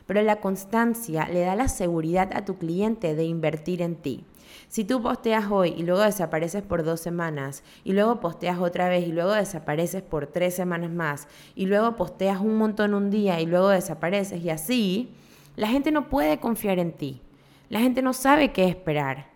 Pero 0.06 0.22
la 0.22 0.40
constancia 0.40 1.28
le 1.28 1.40
da 1.40 1.54
la 1.54 1.68
seguridad 1.68 2.30
a 2.34 2.44
tu 2.44 2.56
cliente 2.56 3.14
de 3.14 3.24
invertir 3.24 3.82
en 3.82 3.96
ti. 3.96 4.24
Si 4.68 4.84
tú 4.84 5.02
posteas 5.02 5.50
hoy 5.50 5.74
y 5.76 5.82
luego 5.82 6.02
desapareces 6.02 6.62
por 6.62 6.84
dos 6.84 7.00
semanas, 7.00 7.62
y 7.84 7.92
luego 7.92 8.20
posteas 8.20 8.58
otra 8.58 8.88
vez 8.88 9.06
y 9.06 9.12
luego 9.12 9.32
desapareces 9.32 10.02
por 10.02 10.26
tres 10.26 10.54
semanas 10.54 10.90
más, 10.90 11.28
y 11.54 11.66
luego 11.66 11.96
posteas 11.96 12.40
un 12.40 12.56
montón 12.56 12.94
un 12.94 13.10
día 13.10 13.40
y 13.40 13.46
luego 13.46 13.68
desapareces 13.68 14.42
y 14.42 14.50
así, 14.50 15.14
la 15.56 15.68
gente 15.68 15.90
no 15.90 16.08
puede 16.08 16.38
confiar 16.38 16.78
en 16.78 16.92
ti. 16.92 17.20
La 17.68 17.80
gente 17.80 18.00
no 18.00 18.12
sabe 18.12 18.52
qué 18.52 18.64
esperar. 18.64 19.28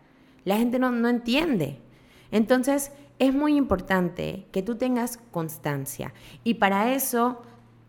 La 0.44 0.56
gente 0.56 0.78
no, 0.78 0.90
no 0.90 1.08
entiende. 1.08 1.78
Entonces, 2.30 2.92
es 3.18 3.34
muy 3.34 3.56
importante 3.56 4.46
que 4.52 4.62
tú 4.62 4.76
tengas 4.76 5.18
constancia. 5.30 6.12
Y 6.44 6.54
para 6.54 6.94
eso 6.94 7.42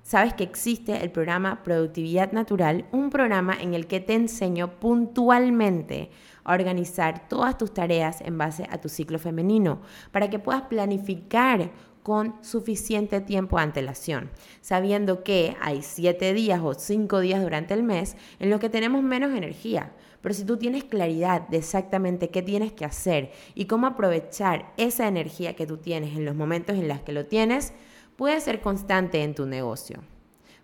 sabes 0.03 0.33
que 0.33 0.43
existe 0.43 1.03
el 1.03 1.11
programa 1.11 1.63
Productividad 1.63 2.33
Natural, 2.33 2.85
un 2.91 3.09
programa 3.09 3.57
en 3.59 3.73
el 3.73 3.87
que 3.87 4.01
te 4.01 4.13
enseño 4.13 4.79
puntualmente 4.79 6.11
a 6.43 6.53
organizar 6.53 7.27
todas 7.29 7.57
tus 7.57 7.73
tareas 7.73 8.21
en 8.21 8.37
base 8.37 8.67
a 8.69 8.79
tu 8.79 8.89
ciclo 8.89 9.17
femenino, 9.17 9.81
para 10.11 10.29
que 10.29 10.39
puedas 10.39 10.63
planificar 10.63 11.71
con 12.03 12.35
suficiente 12.43 13.21
tiempo 13.21 13.55
de 13.55 13.63
antelación, 13.63 14.29
sabiendo 14.59 15.23
que 15.23 15.55
hay 15.61 15.81
siete 15.81 16.33
días 16.33 16.59
o 16.61 16.73
cinco 16.73 17.21
días 17.21 17.41
durante 17.41 17.73
el 17.73 17.81
mes 17.81 18.17
en 18.39 18.49
los 18.49 18.59
que 18.59 18.69
tenemos 18.69 19.01
menos 19.03 19.33
energía. 19.33 19.93
Pero 20.21 20.35
si 20.35 20.43
tú 20.43 20.57
tienes 20.57 20.83
claridad 20.83 21.47
de 21.47 21.57
exactamente 21.57 22.29
qué 22.29 22.41
tienes 22.41 22.73
que 22.73 22.83
hacer 22.83 23.31
y 23.55 23.65
cómo 23.65 23.87
aprovechar 23.87 24.73
esa 24.75 25.07
energía 25.07 25.55
que 25.55 25.65
tú 25.65 25.77
tienes 25.77 26.17
en 26.17 26.25
los 26.25 26.35
momentos 26.35 26.75
en 26.77 26.89
los 26.89 26.99
que 27.01 27.13
lo 27.13 27.25
tienes, 27.25 27.73
Puedes 28.15 28.43
ser 28.43 28.61
constante 28.61 29.23
en 29.23 29.35
tu 29.35 29.45
negocio. 29.45 29.99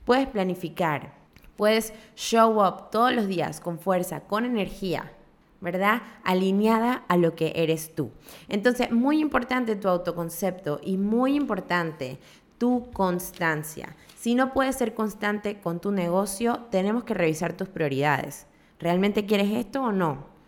Puedes 0.05 0.27
planificar. 0.27 1.13
Puedes 1.55 1.93
show 2.15 2.65
up 2.65 2.89
todos 2.89 3.13
los 3.13 3.27
días 3.27 3.59
con 3.59 3.79
fuerza, 3.79 4.21
con 4.21 4.45
energía, 4.45 5.11
¿verdad? 5.59 6.01
Alineada 6.23 7.03
a 7.07 7.17
lo 7.17 7.35
que 7.35 7.51
eres 7.55 7.93
tú. 7.95 8.11
Entonces, 8.47 8.91
muy 8.91 9.19
importante 9.19 9.75
tu 9.75 9.89
autoconcepto 9.89 10.79
y 10.81 10.97
muy 10.97 11.35
importante 11.35 12.17
tu 12.57 12.91
constancia. 12.91 13.95
Si 14.15 14.35
no 14.35 14.53
puedes 14.53 14.75
ser 14.75 14.93
constante 14.93 15.59
con 15.59 15.79
tu 15.79 15.91
negocio, 15.91 16.59
tenemos 16.71 17.03
que 17.03 17.13
revisar 17.13 17.53
tus 17.53 17.67
prioridades. 17.67 18.47
¿Realmente 18.79 19.25
quieres 19.25 19.51
esto 19.51 19.83
o 19.83 19.91
no? 19.91 20.38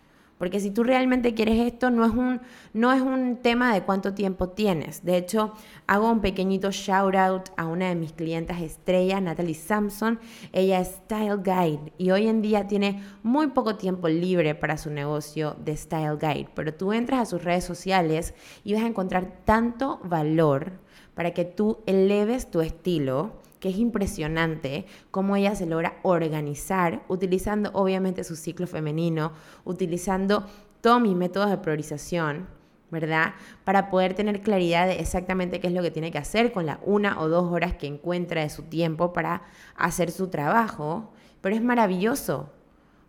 Porque 0.42 0.60
si 0.60 0.72
tú 0.72 0.84
realmente 0.84 1.36
quieres 1.36 1.60
esto, 1.60 1.92
no 1.92 2.04
es 2.04 2.14
un, 2.14 2.42
no 2.74 2.92
es 2.92 3.00
un 3.00 3.38
tema 3.44 3.76
de 3.76 3.84
cuánto 3.84 4.16
tiempo 4.16 4.50
tienes. 4.50 5.06
De 5.06 5.16
hecho, 5.16 5.54
hago 5.86 6.10
un 6.10 6.20
pequeñito 6.20 6.72
shout 6.72 7.14
out 7.14 7.50
a 7.58 7.68
una 7.68 7.90
de 7.90 7.94
mis 7.94 8.12
clientas 8.12 8.60
estrellas, 8.60 9.22
Natalie 9.22 9.54
Sampson. 9.54 10.20
Ella 10.52 10.80
es 10.80 10.96
Style 11.04 11.44
Guide 11.44 11.94
y 12.00 12.10
hoy 12.10 12.26
en 12.26 12.42
día 12.42 12.66
tiene 12.66 13.04
muy 13.22 13.50
poco 13.50 13.76
tiempo 13.76 14.08
libre 14.08 14.56
para 14.56 14.80
su 14.80 14.90
negocio 14.90 15.56
de 15.64 15.78
Style 15.78 16.18
Guide. 16.20 16.50
Pero 16.56 16.74
tú 16.74 16.92
entras 16.92 17.20
a 17.20 17.26
sus 17.28 17.44
redes 17.44 17.64
sociales 17.64 18.34
y 18.64 18.74
vas 18.74 18.82
a 18.82 18.88
encontrar 18.88 19.44
tanto 19.46 20.00
valor 20.04 20.72
para 21.14 21.36
que 21.36 21.46
tú 21.46 21.84
eleves 21.86 22.50
tu 22.50 22.62
estilo 22.62 23.41
que 23.62 23.70
es 23.70 23.78
impresionante 23.78 24.86
cómo 25.12 25.38
ella 25.38 25.56
se 25.56 25.68
logra 25.68 26.00
organizar 26.02 27.04
utilizando 27.08 27.70
obviamente 27.74 28.26
su 28.26 28.36
ciclo 28.36 28.68
femenino, 28.68 29.32
utilizando 29.64 30.46
todos 30.82 31.00
mis 31.00 31.16
métodos 31.16 31.52
de 31.52 31.60
priorización, 31.60 32.48
¿verdad? 32.90 33.36
Para 33.64 33.92
poder 33.92 34.16
tener 34.16 34.42
claridad 34.42 34.88
de 34.88 35.00
exactamente 35.00 35.60
qué 35.60 35.68
es 35.68 35.74
lo 35.74 35.84
que 35.84 35.92
tiene 35.92 36.12
que 36.12 36.18
hacer 36.18 36.52
con 36.52 36.66
las 36.66 36.80
una 36.84 37.22
o 37.22 37.30
dos 37.30 37.52
horas 37.52 37.76
que 37.76 37.86
encuentra 37.86 38.42
de 38.42 38.50
su 38.50 38.64
tiempo 38.64 39.14
para 39.14 39.44
hacer 39.76 40.12
su 40.12 40.28
trabajo. 40.28 41.14
Pero 41.40 41.56
es 41.56 41.62
maravilloso, 41.62 42.50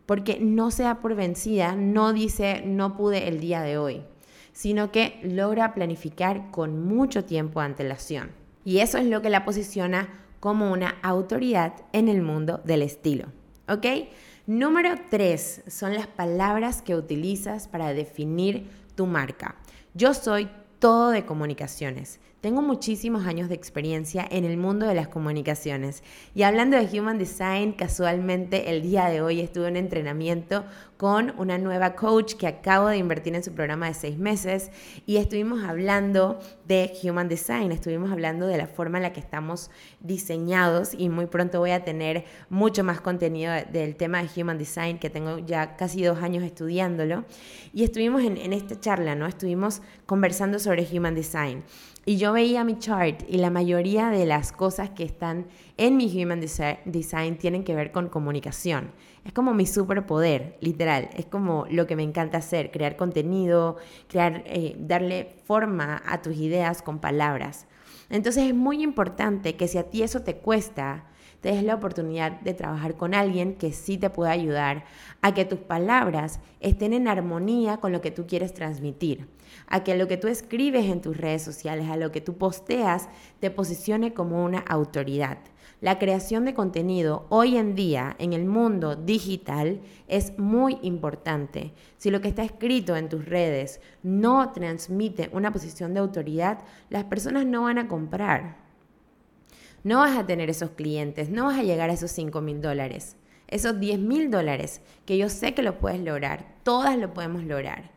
porque 0.05 0.39
no 0.39 0.71
se 0.71 0.83
da 0.83 1.01
por 1.01 1.15
vencida, 1.15 1.75
no 1.77 2.13
dice 2.13 2.63
no 2.67 2.95
pude 2.95 3.27
el 3.27 3.41
día 3.41 3.63
de 3.63 3.79
hoy, 3.79 4.03
sino 4.53 4.93
que 4.93 5.19
logra 5.23 5.73
planificar 5.73 6.51
con 6.51 6.85
mucho 6.87 7.25
tiempo 7.25 7.61
de 7.61 7.67
antelación. 7.67 8.33
Y 8.65 8.79
eso 8.79 8.99
es 8.99 9.07
lo 9.07 9.23
que 9.23 9.31
la 9.31 9.47
posiciona 9.47 10.09
como 10.43 10.73
una 10.73 10.97
autoridad 11.05 11.73
en 11.93 12.09
el 12.09 12.21
mundo 12.21 12.61
del 12.65 12.83
estilo. 12.83 13.27
¿Ok? 13.69 13.87
Número 14.49 14.97
tres 15.09 15.63
son 15.69 15.95
las 15.95 16.09
palabras 16.09 16.83
que 16.83 16.97
utilizas 16.97 17.69
para 17.69 17.95
definir 17.95 18.69
tu 18.97 19.07
marca. 19.07 19.55
Yo 19.95 20.15
soy 20.15 20.51
todo 20.81 21.11
de 21.11 21.25
comunicaciones. 21.25 22.19
Tengo 22.43 22.61
muchísimos 22.61 23.25
años 23.25 23.49
de 23.49 23.55
experiencia 23.55 24.27
en 24.29 24.45
el 24.45 24.57
mundo 24.57 24.85
de 24.89 24.97
las 24.97 25.07
comunicaciones 25.07 26.03
y 26.35 26.43
hablando 26.43 26.77
de 26.77 26.99
Human 26.99 27.17
Design, 27.17 27.71
casualmente 27.71 28.69
el 28.71 28.83
día 28.83 29.05
de 29.07 29.23
hoy 29.23 29.39
estuve 29.39 29.69
en 29.69 29.77
entrenamiento 29.77 30.65
con 30.97 31.35
una 31.39 31.57
nueva 31.59 31.95
coach 31.95 32.35
que 32.35 32.49
acabo 32.49 32.89
de 32.89 32.97
invertir 32.97 33.37
en 33.37 33.45
su 33.45 33.53
programa 33.53 33.87
de 33.87 33.95
seis 33.95 34.19
meses 34.19 34.73
y 35.07 35.19
estuvimos 35.19 35.63
hablando 35.63 36.41
de 36.67 36.93
Human 37.05 37.29
Design, 37.29 37.71
estuvimos 37.71 38.11
hablando 38.11 38.49
de 38.49 38.59
la 38.59 38.67
forma 38.67 38.99
en 38.99 39.05
la 39.05 39.13
que 39.13 39.21
estamos 39.21 39.71
diseñados 40.01 40.95
y 40.99 41.11
muy 41.11 41.27
pronto 41.27 41.61
voy 41.61 41.71
a 41.71 41.85
tener 41.85 42.25
mucho 42.51 42.83
más 42.83 43.01
contenido 43.01 43.53
del 43.71 43.95
tema 43.95 44.21
de 44.21 44.43
Human 44.43 44.59
Design 44.59 44.99
que 44.99 45.11
tengo 45.11 45.39
ya 45.39 45.77
casi 45.77 46.03
dos 46.03 46.19
años 46.19 46.43
estudiándolo 46.43 47.25
y 47.73 47.85
estuvimos 47.85 48.25
en, 48.25 48.37
en 48.37 48.53
esta 48.53 48.81
charla, 48.81 49.15
¿no? 49.15 49.27
Estuvimos 49.27 49.81
conversando 50.07 50.59
sobre 50.59 50.89
Human 50.93 51.15
Design. 51.15 51.63
Y 52.05 52.17
yo 52.17 52.33
veía 52.33 52.65
mi 52.65 52.81
chart 52.81 53.23
y 53.29 53.39
la 53.39 53.51
mayoría 53.51 54.11
de 54.11 54.27
las 54.27 54.51
cosas 54.51 54.91
que 54.91 55.05
están 55.05 55.47
en 55.77 55.97
mi 55.97 56.07
Human 56.07 56.41
Design 56.41 57.39
tienen 57.39 57.63
que 57.63 57.77
ver 57.77 57.93
con 57.93 58.09
comunicación. 58.09 58.91
Es 59.25 59.33
como 59.33 59.55
mi 59.55 59.67
superpoder, 59.67 60.57
literal. 60.61 61.11
Es 61.15 61.27
como 61.27 61.65
lo 61.71 61.87
que 61.87 61.95
me 61.95 62.03
encanta 62.03 62.39
hacer, 62.39 62.73
crear 62.73 62.97
contenido, 62.97 63.77
crear, 64.09 64.43
eh, 64.47 64.75
darle 64.81 65.37
forma 65.45 66.03
a 66.05 66.21
tus 66.23 66.37
ideas 66.37 66.83
con 66.83 66.99
palabras. 66.99 67.67
Entonces 68.11 68.49
es 68.49 68.55
muy 68.55 68.83
importante 68.83 69.55
que 69.55 69.69
si 69.69 69.79
a 69.79 69.85
ti 69.85 70.03
eso 70.03 70.23
te 70.23 70.39
cuesta, 70.39 71.05
te 71.41 71.51
des 71.51 71.63
la 71.63 71.75
oportunidad 71.75 72.41
de 72.41 72.55
trabajar 72.55 72.97
con 72.97 73.15
alguien 73.15 73.55
que 73.55 73.73
sí 73.73 73.99
te 73.99 74.11
pueda 74.11 74.31
ayudar 74.31 74.85
a 75.23 75.35
que 75.35 75.45
tus 75.45 75.59
palabras 75.59 76.41
estén 76.61 76.93
en 76.95 77.09
armonía 77.09 77.79
con 77.79 77.93
lo 77.93 78.01
que 78.01 78.11
tú 78.11 78.27
quieres 78.27 78.55
transmitir, 78.55 79.29
a 79.67 79.85
que 79.85 79.97
lo 79.97 80.09
que 80.09 80.17
tú 80.17 80.29
escribes 80.29 80.87
en 80.87 81.01
tus 81.01 81.17
redes 81.17 81.43
sociales, 81.43 81.89
a 81.89 81.97
lo 81.97 82.13
que 82.13 82.21
tú 82.21 82.37
posteas, 82.37 83.09
te 83.41 83.51
posicione 83.51 84.15
como 84.15 84.45
una 84.45 84.61
autoridad. 84.61 85.39
La 85.83 85.99
creación 85.99 86.45
de 86.45 86.55
contenido 86.55 87.27
hoy 87.29 87.57
en 87.57 87.75
día 87.75 88.15
en 88.21 88.33
el 88.35 88.45
mundo 88.45 88.95
digital 88.95 89.81
es 90.07 90.39
muy 90.39 90.79
importante. 90.83 91.73
Si 91.99 92.09
lo 92.13 92.21
que 92.21 92.29
está 92.29 92.45
escrito 92.45 92.95
en 92.95 93.09
tus 93.09 93.25
redes 93.25 93.81
no 94.05 94.53
transmite 94.53 95.29
una 95.33 95.53
posición 95.53 95.93
de 95.93 95.99
autoridad, 95.99 96.61
las 96.89 97.03
personas 97.03 97.47
no 97.47 97.63
van 97.63 97.79
a 97.79 97.89
comprar. 97.89 98.59
No 99.83 99.99
vas 99.99 100.17
a 100.17 100.25
tener 100.25 100.51
esos 100.51 100.71
clientes, 100.71 101.31
no 101.31 101.47
vas 101.47 101.59
a 101.59 101.65
llegar 101.65 101.91
a 101.91 101.95
esos 101.95 102.13
5 102.13 102.41
mil 102.41 102.61
dólares. 102.61 103.17
Esos 103.49 103.81
10 103.81 103.99
mil 103.99 104.31
dólares, 104.31 104.83
que 105.05 105.19
yo 105.19 105.29
sé 105.29 105.53
que 105.53 105.63
lo 105.63 105.81
puedes 105.81 106.01
lograr, 106.01 106.47
todas 106.63 106.97
lo 106.97 107.13
podemos 107.13 107.43
lograr. 107.43 107.91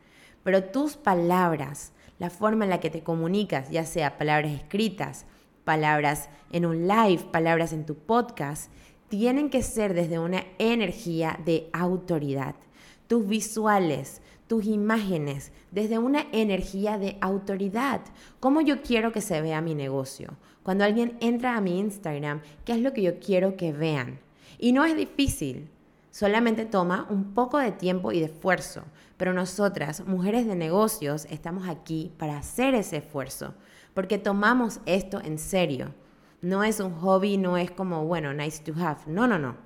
Pero 0.45 0.63
tus 0.65 0.95
palabras, 0.95 1.91
la 2.19 2.29
forma 2.29 2.65
en 2.65 2.69
la 2.69 2.79
que 2.79 2.91
te 2.91 3.01
comunicas, 3.01 3.71
ya 3.71 3.83
sea 3.83 4.19
palabras 4.19 4.51
escritas, 4.51 5.25
palabras 5.63 6.29
en 6.51 6.67
un 6.67 6.87
live, 6.87 7.23
palabras 7.31 7.73
en 7.73 7.87
tu 7.87 7.95
podcast, 7.95 8.71
tienen 9.09 9.49
que 9.49 9.63
ser 9.63 9.95
desde 9.95 10.19
una 10.19 10.43
energía 10.59 11.39
de 11.43 11.67
autoridad. 11.73 12.53
Tus 13.07 13.27
visuales, 13.27 14.21
tus 14.45 14.65
imágenes, 14.65 15.51
desde 15.71 15.97
una 15.97 16.27
energía 16.31 16.99
de 16.99 17.17
autoridad. 17.21 18.01
¿Cómo 18.39 18.61
yo 18.61 18.83
quiero 18.83 19.11
que 19.11 19.21
se 19.21 19.41
vea 19.41 19.61
mi 19.61 19.73
negocio? 19.73 20.37
Cuando 20.61 20.83
alguien 20.83 21.17
entra 21.21 21.57
a 21.57 21.61
mi 21.61 21.79
Instagram, 21.79 22.41
¿qué 22.65 22.73
es 22.73 22.81
lo 22.81 22.93
que 22.93 23.01
yo 23.01 23.19
quiero 23.19 23.57
que 23.57 23.73
vean? 23.73 24.19
Y 24.59 24.73
no 24.73 24.85
es 24.85 24.95
difícil, 24.95 25.71
solamente 26.15 26.65
toma 26.65 27.07
un 27.09 27.33
poco 27.33 27.57
de 27.57 27.73
tiempo 27.73 28.13
y 28.13 28.21
de 28.21 28.27
esfuerzo. 28.27 28.83
Pero 29.17 29.33
nosotras, 29.33 30.07
mujeres 30.07 30.47
de 30.47 30.55
negocios, 30.55 31.27
estamos 31.29 31.67
aquí 31.67 32.13
para 32.17 32.37
hacer 32.37 32.73
ese 32.73 32.97
esfuerzo, 32.97 33.53
porque 33.93 34.17
tomamos 34.17 34.79
esto 34.85 35.19
en 35.19 35.37
serio. 35.37 35.93
No 36.41 36.63
es 36.63 36.79
un 36.79 36.93
hobby, 36.93 37.35
no 37.37 37.57
es 37.57 37.69
como, 37.69 38.05
bueno, 38.05 38.33
nice 38.33 38.63
to 38.63 38.71
have. 38.81 39.01
No, 39.07 39.27
no, 39.27 39.37
no. 39.37 39.57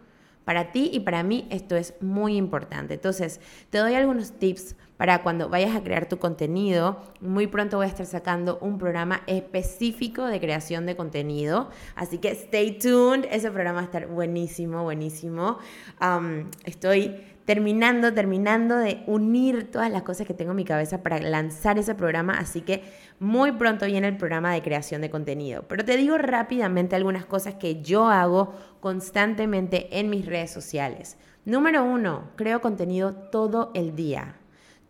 Para 0.49 0.71
ti 0.71 0.89
y 0.91 1.01
para 1.01 1.21
mí 1.21 1.47
esto 1.51 1.75
es 1.75 1.93
muy 2.01 2.35
importante. 2.35 2.95
Entonces, 2.95 3.39
te 3.69 3.77
doy 3.77 3.93
algunos 3.93 4.31
tips 4.31 4.75
para 4.97 5.21
cuando 5.21 5.47
vayas 5.47 5.75
a 5.75 5.83
crear 5.83 6.09
tu 6.09 6.17
contenido. 6.17 7.03
Muy 7.21 7.45
pronto 7.45 7.77
voy 7.77 7.85
a 7.85 7.89
estar 7.89 8.07
sacando 8.07 8.57
un 8.59 8.79
programa 8.79 9.21
específico 9.27 10.25
de 10.25 10.39
creación 10.39 10.87
de 10.87 10.95
contenido. 10.95 11.69
Así 11.93 12.17
que 12.17 12.31
stay 12.31 12.79
tuned. 12.79 13.27
Ese 13.29 13.51
programa 13.51 13.75
va 13.75 13.81
a 13.81 13.85
estar 13.85 14.07
buenísimo, 14.07 14.81
buenísimo. 14.81 15.59
estoy 16.65 17.21
terminando, 17.49 18.13
terminando 18.13 18.77
de 18.77 19.01
unir 19.07 19.71
todas 19.71 19.89
las 19.89 20.03
cosas 20.03 20.27
que 20.27 20.35
tengo 20.35 20.51
en 20.51 20.57
mi 20.57 20.65
cabeza 20.65 21.01
para 21.01 21.17
lanzar 21.17 21.79
ese 21.79 21.95
programa, 21.95 22.37
así 22.37 22.61
que 22.61 22.83
muy 23.17 23.51
pronto 23.53 23.87
viene 23.87 24.07
el 24.07 24.17
programa 24.17 24.53
de 24.53 24.61
creación 24.61 25.01
de 25.01 25.09
contenido. 25.09 25.63
Pero 25.67 25.83
te 25.83 25.97
digo 25.97 26.19
rápidamente 26.19 26.95
algunas 26.95 27.25
cosas 27.25 27.55
que 27.55 27.81
yo 27.81 28.07
hago 28.07 28.53
constantemente 28.81 29.97
en 29.99 30.11
mis 30.11 30.27
redes 30.27 30.51
sociales. 30.51 31.17
Número 31.43 31.83
uno, 31.83 32.29
creo 32.35 32.61
contenido 32.61 33.15
todo 33.15 33.71
el 33.73 33.95
día. 33.95 34.35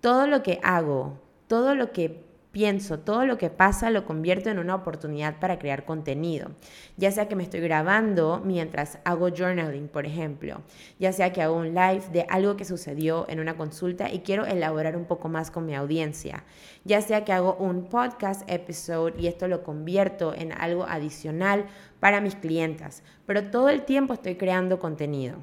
Todo 0.01 0.27
lo 0.27 0.43
que 0.43 0.59
hago, 0.61 1.17
todo 1.47 1.75
lo 1.75 1.93
que 1.93 2.28
pienso, 2.59 2.99
todo 2.99 3.25
lo 3.25 3.37
que 3.37 3.49
pasa 3.49 3.89
lo 3.89 4.03
convierto 4.03 4.49
en 4.49 4.59
una 4.59 4.75
oportunidad 4.75 5.39
para 5.39 5.57
crear 5.59 5.85
contenido. 5.85 6.49
Ya 6.97 7.09
sea 7.09 7.29
que 7.29 7.37
me 7.37 7.43
estoy 7.43 7.61
grabando 7.61 8.41
mientras 8.43 8.99
hago 9.05 9.29
journaling, 9.29 9.87
por 9.87 10.05
ejemplo, 10.05 10.59
ya 10.99 11.13
sea 11.13 11.31
que 11.31 11.41
hago 11.41 11.55
un 11.55 11.73
live 11.73 12.03
de 12.11 12.25
algo 12.29 12.57
que 12.57 12.65
sucedió 12.65 13.25
en 13.29 13.39
una 13.39 13.55
consulta 13.55 14.11
y 14.11 14.19
quiero 14.19 14.45
elaborar 14.45 14.97
un 14.97 15.05
poco 15.05 15.29
más 15.29 15.51
con 15.51 15.65
mi 15.65 15.73
audiencia, 15.73 16.43
ya 16.83 17.01
sea 17.01 17.23
que 17.23 17.31
hago 17.31 17.55
un 17.55 17.85
podcast 17.85 18.41
episode 18.51 19.13
y 19.17 19.27
esto 19.27 19.47
lo 19.47 19.63
convierto 19.63 20.33
en 20.35 20.51
algo 20.51 20.83
adicional 20.83 21.65
para 22.01 22.19
mis 22.19 22.35
clientas, 22.35 23.03
pero 23.25 23.51
todo 23.51 23.69
el 23.69 23.83
tiempo 23.83 24.13
estoy 24.13 24.35
creando 24.35 24.79
contenido. 24.79 25.37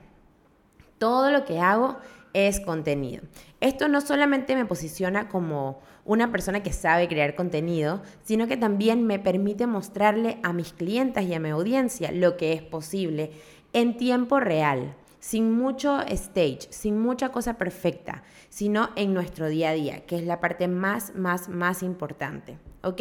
Todo 0.98 1.31
lo 1.31 1.46
que 1.46 1.61
hago 1.61 1.96
es 2.37 2.61
contenido. 2.61 3.22
Esto 3.61 3.88
no 3.88 4.03
solamente 4.03 4.55
me 4.57 4.66
posiciona 4.66 5.31
como 5.31 5.81
una 6.05 6.31
persona 6.31 6.62
que 6.62 6.72
sabe 6.72 7.09
crear 7.09 7.35
contenido, 7.35 8.03
sino 8.25 8.46
que 8.46 8.59
también 8.59 9.07
me 9.07 9.18
permite 9.18 9.66
mostrarle 9.66 10.38
a 10.42 10.53
mis 10.53 10.75
clientes 10.75 11.25
y 11.25 11.33
a 11.33 11.40
mi 11.40 11.49
audiencia 11.49 12.12
lo 12.12 12.37
que 12.37 12.53
es 12.53 12.62
posible 12.62 13.31
en 13.72 13.96
tiempo 13.96 14.38
real, 14.38 14.94
sin 15.18 15.51
mucho 15.51 16.03
stage, 16.03 16.68
sin 16.68 17.01
mucha 17.01 17.31
cosa 17.31 17.55
perfecta, 17.55 18.22
sino 18.51 18.90
en 18.96 19.14
nuestro 19.14 19.49
día 19.49 19.70
a 19.70 19.75
día, 19.75 20.05
que 20.05 20.16
es 20.16 20.25
la 20.25 20.38
parte 20.38 20.68
más, 20.68 21.14
más, 21.14 21.49
más 21.49 21.83
importante. 21.83 22.59
¿Ok? 22.83 23.01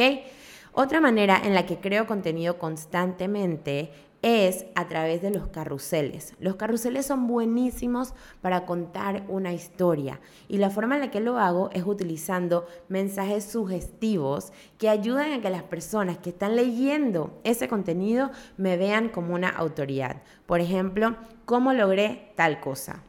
Otra 0.71 1.01
manera 1.01 1.41
en 1.43 1.53
la 1.53 1.65
que 1.65 1.79
creo 1.79 2.07
contenido 2.07 2.57
constantemente 2.57 3.91
es 4.25 4.65
a 4.73 4.87
través 4.87 5.21
de 5.21 5.29
los 5.29 5.49
carruseles. 5.49 6.33
Los 6.39 6.55
carruseles 6.55 7.05
son 7.05 7.27
buenísimos 7.27 8.15
para 8.41 8.65
contar 8.65 9.23
una 9.27 9.53
historia 9.53 10.19
y 10.47 10.57
la 10.57 10.71
forma 10.71 10.95
en 10.95 11.01
la 11.01 11.11
que 11.11 11.19
lo 11.19 11.37
hago 11.37 11.69
es 11.73 11.83
utilizando 11.85 12.65
mensajes 12.89 13.45
sugestivos 13.45 14.51
que 14.79 14.89
ayudan 14.89 15.31
a 15.31 15.41
que 15.41 15.51
las 15.51 15.61
personas 15.61 16.17
que 16.17 16.31
están 16.31 16.55
leyendo 16.55 17.39
ese 17.43 17.67
contenido 17.67 18.31
me 18.57 18.77
vean 18.77 19.09
como 19.09 19.35
una 19.35 19.49
autoridad. 19.49 20.23
Por 20.47 20.59
ejemplo, 20.59 21.15
¿cómo 21.45 21.71
logré 21.73 22.31
tal 22.35 22.59
cosa? 22.59 23.03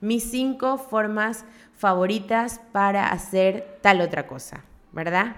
Mis 0.00 0.22
cinco 0.22 0.78
formas 0.78 1.44
favoritas 1.72 2.60
para 2.70 3.08
hacer 3.08 3.80
tal 3.82 4.00
otra 4.00 4.28
cosa, 4.28 4.62
¿verdad? 4.92 5.34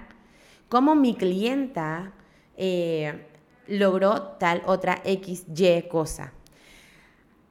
¿Cómo 0.69 0.95
mi 0.95 1.15
clienta... 1.15 2.13
Eh, 2.59 3.33
logró 3.69 4.23
tal 4.39 4.63
otra 4.67 5.01
X, 5.05 5.47
Y 5.55 5.83
cosa. 5.89 6.33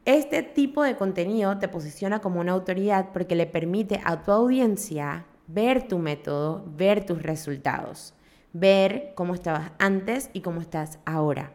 Este 0.05 0.43
tipo 0.43 0.83
de 0.83 0.95
contenido 0.95 1.57
te 1.57 1.67
posiciona 1.67 2.19
como 2.19 2.39
una 2.39 2.51
autoridad 2.51 3.09
porque 3.11 3.35
le 3.35 3.47
permite 3.47 4.01
a 4.03 4.21
tu 4.21 4.31
audiencia 4.31 5.25
ver 5.47 5.87
tu 5.87 5.97
método, 5.97 6.63
ver 6.67 7.05
tus 7.05 7.23
resultados, 7.23 8.13
ver 8.53 9.13
cómo 9.15 9.33
estabas 9.33 9.71
antes 9.79 10.29
y 10.33 10.41
cómo 10.41 10.61
estás 10.61 10.99
ahora. 11.05 11.51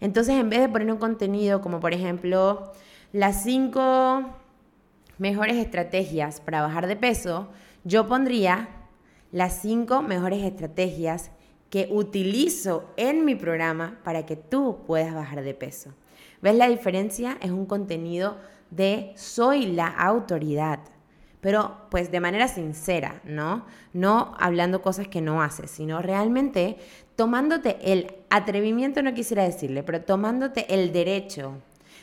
Entonces, 0.00 0.34
en 0.34 0.50
vez 0.50 0.60
de 0.60 0.68
poner 0.68 0.90
un 0.90 0.98
contenido 0.98 1.60
como 1.60 1.80
por 1.80 1.94
ejemplo 1.94 2.72
las 3.12 3.44
cinco 3.44 4.34
mejores 5.18 5.56
estrategias 5.56 6.40
para 6.40 6.62
bajar 6.62 6.86
de 6.86 6.96
peso, 6.96 7.48
yo 7.84 8.06
pondría 8.06 8.68
las 9.32 9.60
cinco 9.60 10.02
mejores 10.02 10.42
estrategias 10.42 11.30
que 11.76 11.88
utilizo 11.90 12.88
en 12.96 13.26
mi 13.26 13.34
programa 13.34 13.98
para 14.02 14.24
que 14.24 14.34
tú 14.34 14.78
puedas 14.86 15.12
bajar 15.12 15.42
de 15.42 15.52
peso. 15.52 15.92
¿Ves 16.40 16.54
la 16.54 16.70
diferencia? 16.70 17.36
Es 17.42 17.50
un 17.50 17.66
contenido 17.66 18.38
de 18.70 19.12
soy 19.14 19.66
la 19.66 19.88
autoridad, 19.88 20.80
pero 21.42 21.76
pues 21.90 22.10
de 22.10 22.18
manera 22.18 22.48
sincera, 22.48 23.20
¿no? 23.24 23.66
No 23.92 24.34
hablando 24.38 24.80
cosas 24.80 25.08
que 25.08 25.20
no 25.20 25.42
haces, 25.42 25.70
sino 25.70 26.00
realmente 26.00 26.78
tomándote 27.14 27.76
el 27.82 28.10
atrevimiento, 28.30 29.02
no 29.02 29.12
quisiera 29.12 29.44
decirle, 29.44 29.82
pero 29.82 30.00
tomándote 30.00 30.72
el 30.72 30.94
derecho 30.94 31.58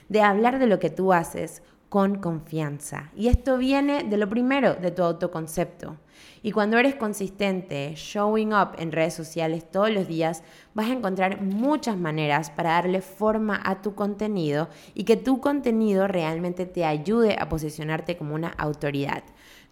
de 0.07 0.21
hablar 0.21 0.59
de 0.59 0.67
lo 0.67 0.77
que 0.77 0.91
tú 0.91 1.13
haces 1.13 1.63
con 1.93 2.15
confianza. 2.15 3.11
Y 3.15 3.27
esto 3.27 3.59
viene 3.59 4.03
de 4.03 4.17
lo 4.17 4.27
primero, 4.27 4.73
de 4.73 4.89
tu 4.89 5.03
autoconcepto. 5.03 5.97
Y 6.41 6.51
cuando 6.51 6.79
eres 6.79 6.95
consistente, 6.95 7.93
showing 7.95 8.51
up 8.51 8.69
en 8.79 8.91
redes 8.91 9.13
sociales 9.13 9.69
todos 9.69 9.91
los 9.91 10.07
días, 10.07 10.41
vas 10.73 10.89
a 10.89 10.93
encontrar 10.93 11.43
muchas 11.43 11.95
maneras 11.95 12.49
para 12.49 12.71
darle 12.71 13.01
forma 13.01 13.61
a 13.63 13.83
tu 13.83 13.93
contenido 13.93 14.69
y 14.95 15.03
que 15.03 15.17
tu 15.17 15.39
contenido 15.39 16.07
realmente 16.07 16.65
te 16.65 16.83
ayude 16.83 17.35
a 17.37 17.47
posicionarte 17.47 18.17
como 18.17 18.33
una 18.33 18.49
autoridad. 18.49 19.23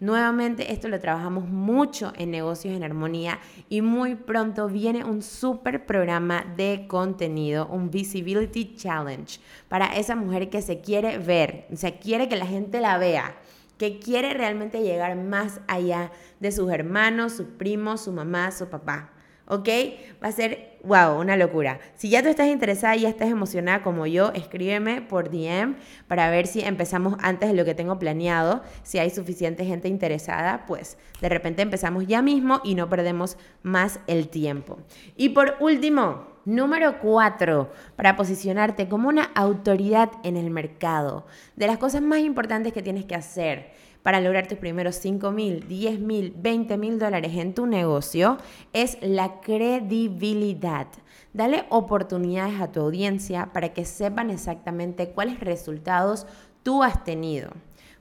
Nuevamente, 0.02 0.72
esto 0.72 0.88
lo 0.88 0.98
trabajamos 0.98 1.46
mucho 1.48 2.12
en 2.16 2.32
negocios 2.32 2.74
en 2.74 2.82
armonía 2.82 3.38
y 3.68 3.82
muy 3.82 4.16
pronto 4.16 4.66
viene 4.66 5.04
un 5.04 5.22
super 5.22 5.86
programa 5.86 6.44
de 6.56 6.86
contenido, 6.88 7.68
un 7.68 7.88
Visibility 7.88 8.74
Challenge, 8.74 9.38
para 9.68 9.94
esa 9.94 10.16
mujer 10.16 10.50
que 10.50 10.60
se 10.60 10.80
quiere 10.80 11.18
ver, 11.18 11.68
o 11.72 11.76
sea, 11.76 12.00
quiere 12.00 12.28
que 12.28 12.34
la 12.34 12.46
gente 12.46 12.80
la 12.80 12.98
vea 12.98 13.36
que 13.78 14.00
quiere 14.00 14.34
realmente 14.34 14.82
llegar 14.82 15.14
más 15.14 15.60
allá 15.68 16.10
de 16.40 16.50
sus 16.50 16.72
hermanos, 16.72 17.34
sus 17.34 17.46
primos, 17.46 18.00
su 18.00 18.10
mamá, 18.10 18.50
su 18.50 18.68
papá. 18.68 19.11
¿Ok? 19.46 19.68
Va 20.22 20.28
a 20.28 20.32
ser, 20.32 20.78
wow, 20.84 21.20
una 21.20 21.36
locura. 21.36 21.80
Si 21.94 22.08
ya 22.08 22.22
tú 22.22 22.28
estás 22.28 22.48
interesada 22.48 22.96
y 22.96 23.00
ya 23.00 23.08
estás 23.08 23.28
emocionada 23.28 23.82
como 23.82 24.06
yo, 24.06 24.30
escríbeme 24.32 25.02
por 25.02 25.30
DM 25.30 25.76
para 26.06 26.30
ver 26.30 26.46
si 26.46 26.60
empezamos 26.60 27.16
antes 27.20 27.48
de 27.48 27.54
lo 27.54 27.64
que 27.64 27.74
tengo 27.74 27.98
planeado. 27.98 28.62
Si 28.82 28.98
hay 28.98 29.10
suficiente 29.10 29.64
gente 29.64 29.88
interesada, 29.88 30.64
pues 30.66 30.96
de 31.20 31.28
repente 31.28 31.62
empezamos 31.62 32.06
ya 32.06 32.22
mismo 32.22 32.60
y 32.64 32.74
no 32.74 32.88
perdemos 32.88 33.36
más 33.62 34.00
el 34.06 34.28
tiempo. 34.28 34.78
Y 35.16 35.30
por 35.30 35.56
último, 35.60 36.32
Número 36.44 36.98
4, 36.98 37.70
para 37.94 38.16
posicionarte 38.16 38.88
como 38.88 39.08
una 39.08 39.30
autoridad 39.36 40.10
en 40.24 40.36
el 40.36 40.50
mercado. 40.50 41.24
De 41.54 41.68
las 41.68 41.78
cosas 41.78 42.02
más 42.02 42.18
importantes 42.18 42.72
que 42.72 42.82
tienes 42.82 43.04
que 43.04 43.14
hacer 43.14 43.70
para 44.02 44.20
lograr 44.20 44.48
tus 44.48 44.58
primeros 44.58 44.96
5 44.96 45.30
mil, 45.30 45.66
10 45.68 46.00
mil, 46.00 46.34
20 46.36 46.76
mil 46.76 46.98
dólares 46.98 47.32
en 47.36 47.54
tu 47.54 47.66
negocio 47.66 48.38
es 48.72 48.98
la 49.00 49.40
credibilidad. 49.40 50.88
Dale 51.32 51.64
oportunidades 51.70 52.60
a 52.60 52.72
tu 52.72 52.80
audiencia 52.80 53.52
para 53.52 53.72
que 53.72 53.84
sepan 53.84 54.30
exactamente 54.30 55.10
cuáles 55.10 55.40
resultados 55.40 56.26
tú 56.62 56.82
has 56.82 57.04
tenido, 57.04 57.50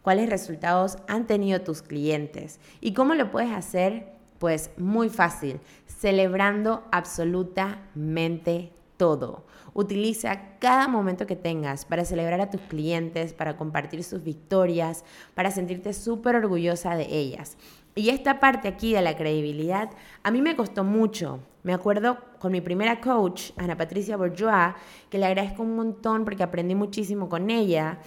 cuáles 0.02 0.30
resultados 0.30 0.98
han 1.08 1.28
tenido 1.28 1.62
tus 1.62 1.82
clientes 1.82 2.60
y 2.82 2.94
cómo 2.94 3.14
lo 3.14 3.32
puedes 3.32 3.52
hacer 3.52 4.14
pues 4.40 4.72
muy 4.78 5.10
fácil, 5.10 5.60
celebrando 5.86 6.84
absolutamente 6.92 8.72
todo. 9.02 9.44
Utiliza 9.74 10.60
cada 10.60 10.88
momento 10.88 11.26
que 11.26 11.36
tengas 11.36 11.86
para 11.86 12.06
celebrar 12.06 12.40
a 12.40 12.52
tus 12.52 12.62
clientes, 12.62 13.34
para 13.34 13.58
compartir 13.58 14.04
sus 14.04 14.24
victorias, 14.24 15.04
para 15.34 15.50
sentirte 15.50 15.92
súper 15.94 16.36
orgullosa 16.36 16.96
de 16.96 17.08
ellas. 17.10 17.58
Y 17.96 18.10
esta 18.10 18.40
parte 18.40 18.68
aquí 18.68 18.94
de 18.94 19.02
la 19.02 19.18
credibilidad 19.18 19.90
a 20.22 20.30
mí 20.30 20.44
me 20.44 20.56
costó 20.56 20.84
mucho. 20.84 21.40
Me 21.64 21.74
acuerdo 21.74 22.20
con 22.38 22.52
mi 22.52 22.62
primera 22.62 23.02
coach, 23.02 23.54
Ana 23.58 23.76
Patricia 23.76 24.18
Bourgeois, 24.18 24.76
que 25.10 25.18
le 25.18 25.26
agradezco 25.26 25.64
un 25.64 25.76
montón 25.76 26.24
porque 26.24 26.44
aprendí 26.44 26.76
muchísimo 26.76 27.28
con 27.28 27.50
ella. 27.50 27.98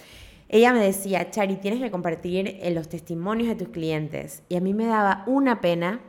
Ella 0.47 0.71
me 0.71 0.79
decía, 0.79 1.29
Chari, 1.29 1.57
tienes 1.57 1.81
que 1.81 1.91
compartir 1.91 2.57
los 2.71 2.87
testimonios 2.87 3.49
de 3.49 3.55
tus 3.55 3.67
clientes. 3.67 4.43
Y 4.47 4.55
a 4.55 4.61
mí 4.61 4.73
me 4.73 4.85
daba 4.85 5.25
una 5.27 5.59
pena 5.59 5.99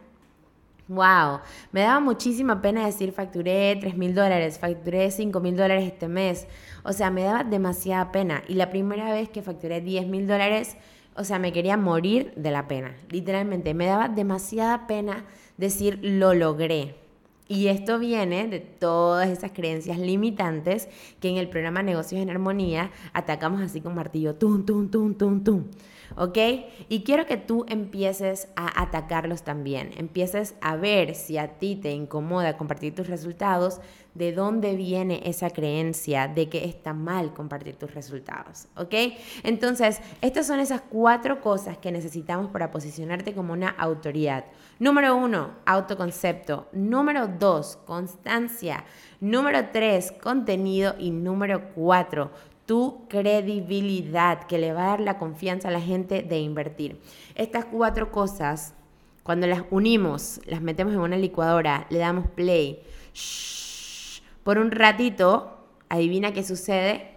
Wow, 0.88 1.40
me 1.72 1.80
daba 1.80 1.98
muchísima 1.98 2.62
pena 2.62 2.86
decir 2.86 3.10
facturé 3.10 3.74
3 3.74 3.96
mil 3.96 4.14
dólares, 4.14 4.60
facturé 4.60 5.10
5 5.10 5.40
mil 5.40 5.56
dólares 5.56 5.84
este 5.84 6.06
mes. 6.06 6.46
O 6.84 6.92
sea, 6.92 7.10
me 7.10 7.24
daba 7.24 7.42
demasiada 7.42 8.12
pena. 8.12 8.44
Y 8.46 8.54
la 8.54 8.70
primera 8.70 9.12
vez 9.12 9.28
que 9.28 9.42
facturé 9.42 9.80
10 9.80 10.06
mil 10.06 10.28
dólares, 10.28 10.76
o 11.16 11.24
sea, 11.24 11.40
me 11.40 11.52
quería 11.52 11.76
morir 11.76 12.32
de 12.36 12.52
la 12.52 12.68
pena. 12.68 12.94
Literalmente, 13.10 13.74
me 13.74 13.86
daba 13.86 14.08
demasiada 14.08 14.86
pena 14.86 15.24
decir 15.56 15.98
lo 16.02 16.34
logré. 16.34 16.94
Y 17.48 17.68
esto 17.68 17.98
viene 17.98 18.46
de 18.46 18.60
todas 18.60 19.28
esas 19.28 19.52
creencias 19.52 19.98
limitantes 19.98 20.88
que 21.20 21.28
en 21.28 21.36
el 21.36 21.48
programa 21.48 21.82
Negocios 21.82 22.20
en 22.20 22.30
Armonía 22.30 22.90
atacamos 23.12 23.60
así 23.60 23.80
con 23.80 23.94
martillo, 23.94 24.34
tum, 24.34 24.64
tum, 24.64 24.88
tum, 24.88 25.14
tum, 25.14 25.42
tum. 25.42 25.64
¿Ok? 26.16 26.38
Y 26.88 27.02
quiero 27.02 27.26
que 27.26 27.36
tú 27.36 27.64
empieces 27.68 28.48
a 28.56 28.82
atacarlos 28.82 29.42
también, 29.42 29.90
empieces 29.96 30.54
a 30.60 30.76
ver 30.76 31.14
si 31.14 31.38
a 31.38 31.58
ti 31.58 31.76
te 31.76 31.92
incomoda 31.92 32.56
compartir 32.56 32.94
tus 32.94 33.08
resultados, 33.08 33.80
de 34.16 34.32
dónde 34.32 34.76
viene 34.76 35.20
esa 35.26 35.50
creencia 35.50 36.26
de 36.26 36.48
que 36.48 36.64
está 36.64 36.94
mal 36.94 37.34
compartir 37.34 37.76
tus 37.76 37.94
resultados, 37.94 38.66
¿ok? 38.74 38.94
Entonces, 39.42 40.00
estas 40.22 40.46
son 40.46 40.58
esas 40.58 40.80
cuatro 40.80 41.42
cosas 41.42 41.76
que 41.76 41.92
necesitamos 41.92 42.50
para 42.50 42.70
posicionarte 42.70 43.34
como 43.34 43.52
una 43.52 43.68
autoridad. 43.68 44.46
Número 44.78 45.16
uno, 45.16 45.50
autoconcepto. 45.66 46.68
Número 46.72 47.28
dos, 47.28 47.76
constancia. 47.86 48.84
Número 49.20 49.68
tres, 49.70 50.12
contenido. 50.12 50.94
Y 50.98 51.10
número 51.10 51.70
cuatro, 51.74 52.30
tu 52.66 53.06
credibilidad, 53.08 54.44
que 54.44 54.58
le 54.58 54.72
va 54.72 54.84
a 54.84 54.88
dar 54.88 55.00
la 55.00 55.18
confianza 55.18 55.68
a 55.68 55.72
la 55.72 55.80
gente 55.80 56.22
de 56.22 56.38
invertir. 56.38 57.00
Estas 57.34 57.64
cuatro 57.64 58.10
cosas, 58.10 58.74
cuando 59.22 59.46
las 59.46 59.62
unimos, 59.70 60.40
las 60.46 60.60
metemos 60.60 60.92
en 60.92 61.00
una 61.00 61.16
licuadora, 61.16 61.86
le 61.90 61.98
damos 61.98 62.26
play, 62.28 62.82
por 64.44 64.58
un 64.58 64.70
ratito, 64.70 65.58
adivina 65.88 66.32
qué 66.32 66.44
sucede, 66.44 67.15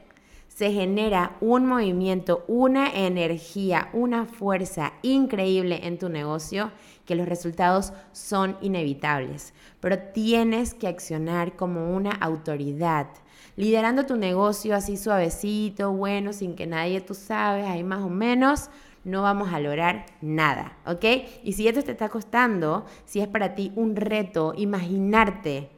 se 0.60 0.74
genera 0.74 1.38
un 1.40 1.66
movimiento, 1.66 2.44
una 2.50 2.90
energía, 2.90 3.88
una 3.94 4.26
fuerza 4.26 4.92
increíble 5.04 5.88
en 5.88 5.98
tu 5.98 6.10
negocio 6.10 6.74
que 7.06 7.16
los 7.16 7.30
resultados 7.30 7.94
son 8.12 8.58
inevitables. 8.60 9.54
Pero 9.80 10.00
tienes 10.14 10.74
que 10.74 10.90
accionar 10.90 11.56
como 11.56 11.96
una 11.96 12.12
autoridad 12.12 13.08
liderando 13.56 14.06
tu 14.06 14.18
negocio 14.18 14.76
así 14.76 14.98
suavecito, 14.98 15.94
bueno, 15.94 16.34
sin 16.34 16.56
que 16.56 16.68
nadie 16.68 17.00
tú 17.00 17.14
sabes, 17.14 17.66
ahí 17.66 17.86
más 17.86 18.02
o 18.02 18.10
menos, 18.10 18.70
no 19.06 19.22
vamos 19.22 19.54
a 19.54 19.62
lograr 19.62 20.08
nada, 20.20 20.78
¿ok? 20.86 21.06
Y 21.42 21.54
si 21.54 21.70
esto 21.70 21.84
te 21.84 21.94
está 21.94 22.10
costando, 22.10 22.86
si 23.06 23.22
es 23.22 23.30
para 23.30 23.56
ti 23.56 23.72
un 23.78 23.96
reto, 23.96 24.54
imaginarte 24.58 25.70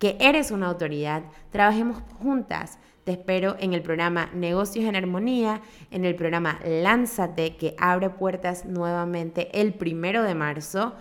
que 0.00 0.16
eres 0.18 0.50
una 0.50 0.66
autoridad, 0.66 1.22
trabajemos 1.52 2.02
juntas. 2.20 2.80
Te 3.04 3.12
espero 3.12 3.56
en 3.60 3.74
el 3.74 3.82
programa 3.82 4.30
Negocios 4.32 4.86
en 4.86 4.96
Armonía, 4.96 5.60
en 5.90 6.04
el 6.06 6.14
programa 6.14 6.58
Lánzate, 6.64 7.56
que 7.56 7.74
abre 7.78 8.08
puertas 8.08 8.64
nuevamente 8.64 9.60
el 9.60 9.74
primero 9.74 10.22
de 10.22 10.34
marzo, 10.34 10.94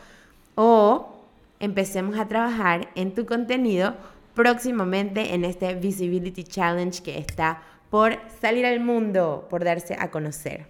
o 0.56 1.26
empecemos 1.60 2.18
a 2.20 2.28
trabajar 2.28 2.90
en 2.96 3.14
tu 3.14 3.26
contenido 3.26 3.96
próximamente 4.34 5.34
en 5.34 5.46
este 5.46 5.74
Visibility 5.76 6.44
Challenge 6.44 7.02
que 7.02 7.18
está 7.18 7.62
por 7.90 8.18
salir 8.42 8.66
al 8.66 8.80
mundo, 8.80 9.48
por 9.50 9.64
darse 9.64 9.96
a 9.98 10.12
conocer. 10.12 10.66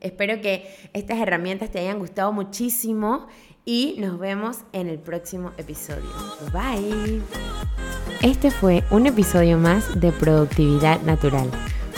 Espero 0.00 0.40
que 0.40 0.68
estas 0.92 1.18
herramientas 1.18 1.70
te 1.70 1.80
hayan 1.80 1.98
gustado 1.98 2.32
muchísimo 2.32 3.26
y 3.64 3.96
nos 3.98 4.18
vemos 4.18 4.58
en 4.72 4.88
el 4.88 4.98
próximo 4.98 5.52
episodio. 5.56 6.10
Bye. 6.52 7.85
Este 8.22 8.50
fue 8.50 8.82
un 8.90 9.06
episodio 9.06 9.58
más 9.58 10.00
de 10.00 10.10
Productividad 10.10 11.02
Natural. 11.02 11.48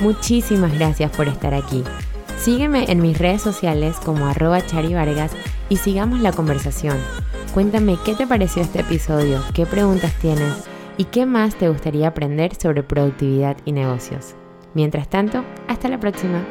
Muchísimas 0.01 0.75
gracias 0.75 1.13
por 1.13 1.29
estar 1.29 1.55
aquí. 1.55 1.85
Sígueme 2.39 2.91
en 2.91 3.01
mis 3.01 3.19
redes 3.19 3.41
sociales 3.41 3.97
como 4.05 4.27
arroba 4.27 4.65
charivargas 4.65 5.33
y 5.69 5.77
sigamos 5.77 6.21
la 6.21 6.33
conversación. 6.33 6.97
Cuéntame 7.55 7.97
qué 8.05 8.15
te 8.15 8.27
pareció 8.27 8.63
este 8.63 8.81
episodio, 8.81 9.43
qué 9.55 9.65
preguntas 9.65 10.13
tienes 10.21 10.69
y 10.97 11.05
qué 11.05 11.25
más 11.25 11.55
te 11.55 11.69
gustaría 11.69 12.09
aprender 12.09 12.55
sobre 12.55 12.83
productividad 12.83 13.57
y 13.65 13.73
negocios. 13.73 14.35
Mientras 14.75 15.09
tanto, 15.09 15.45
hasta 15.69 15.89
la 15.89 16.01
próxima. 16.01 16.45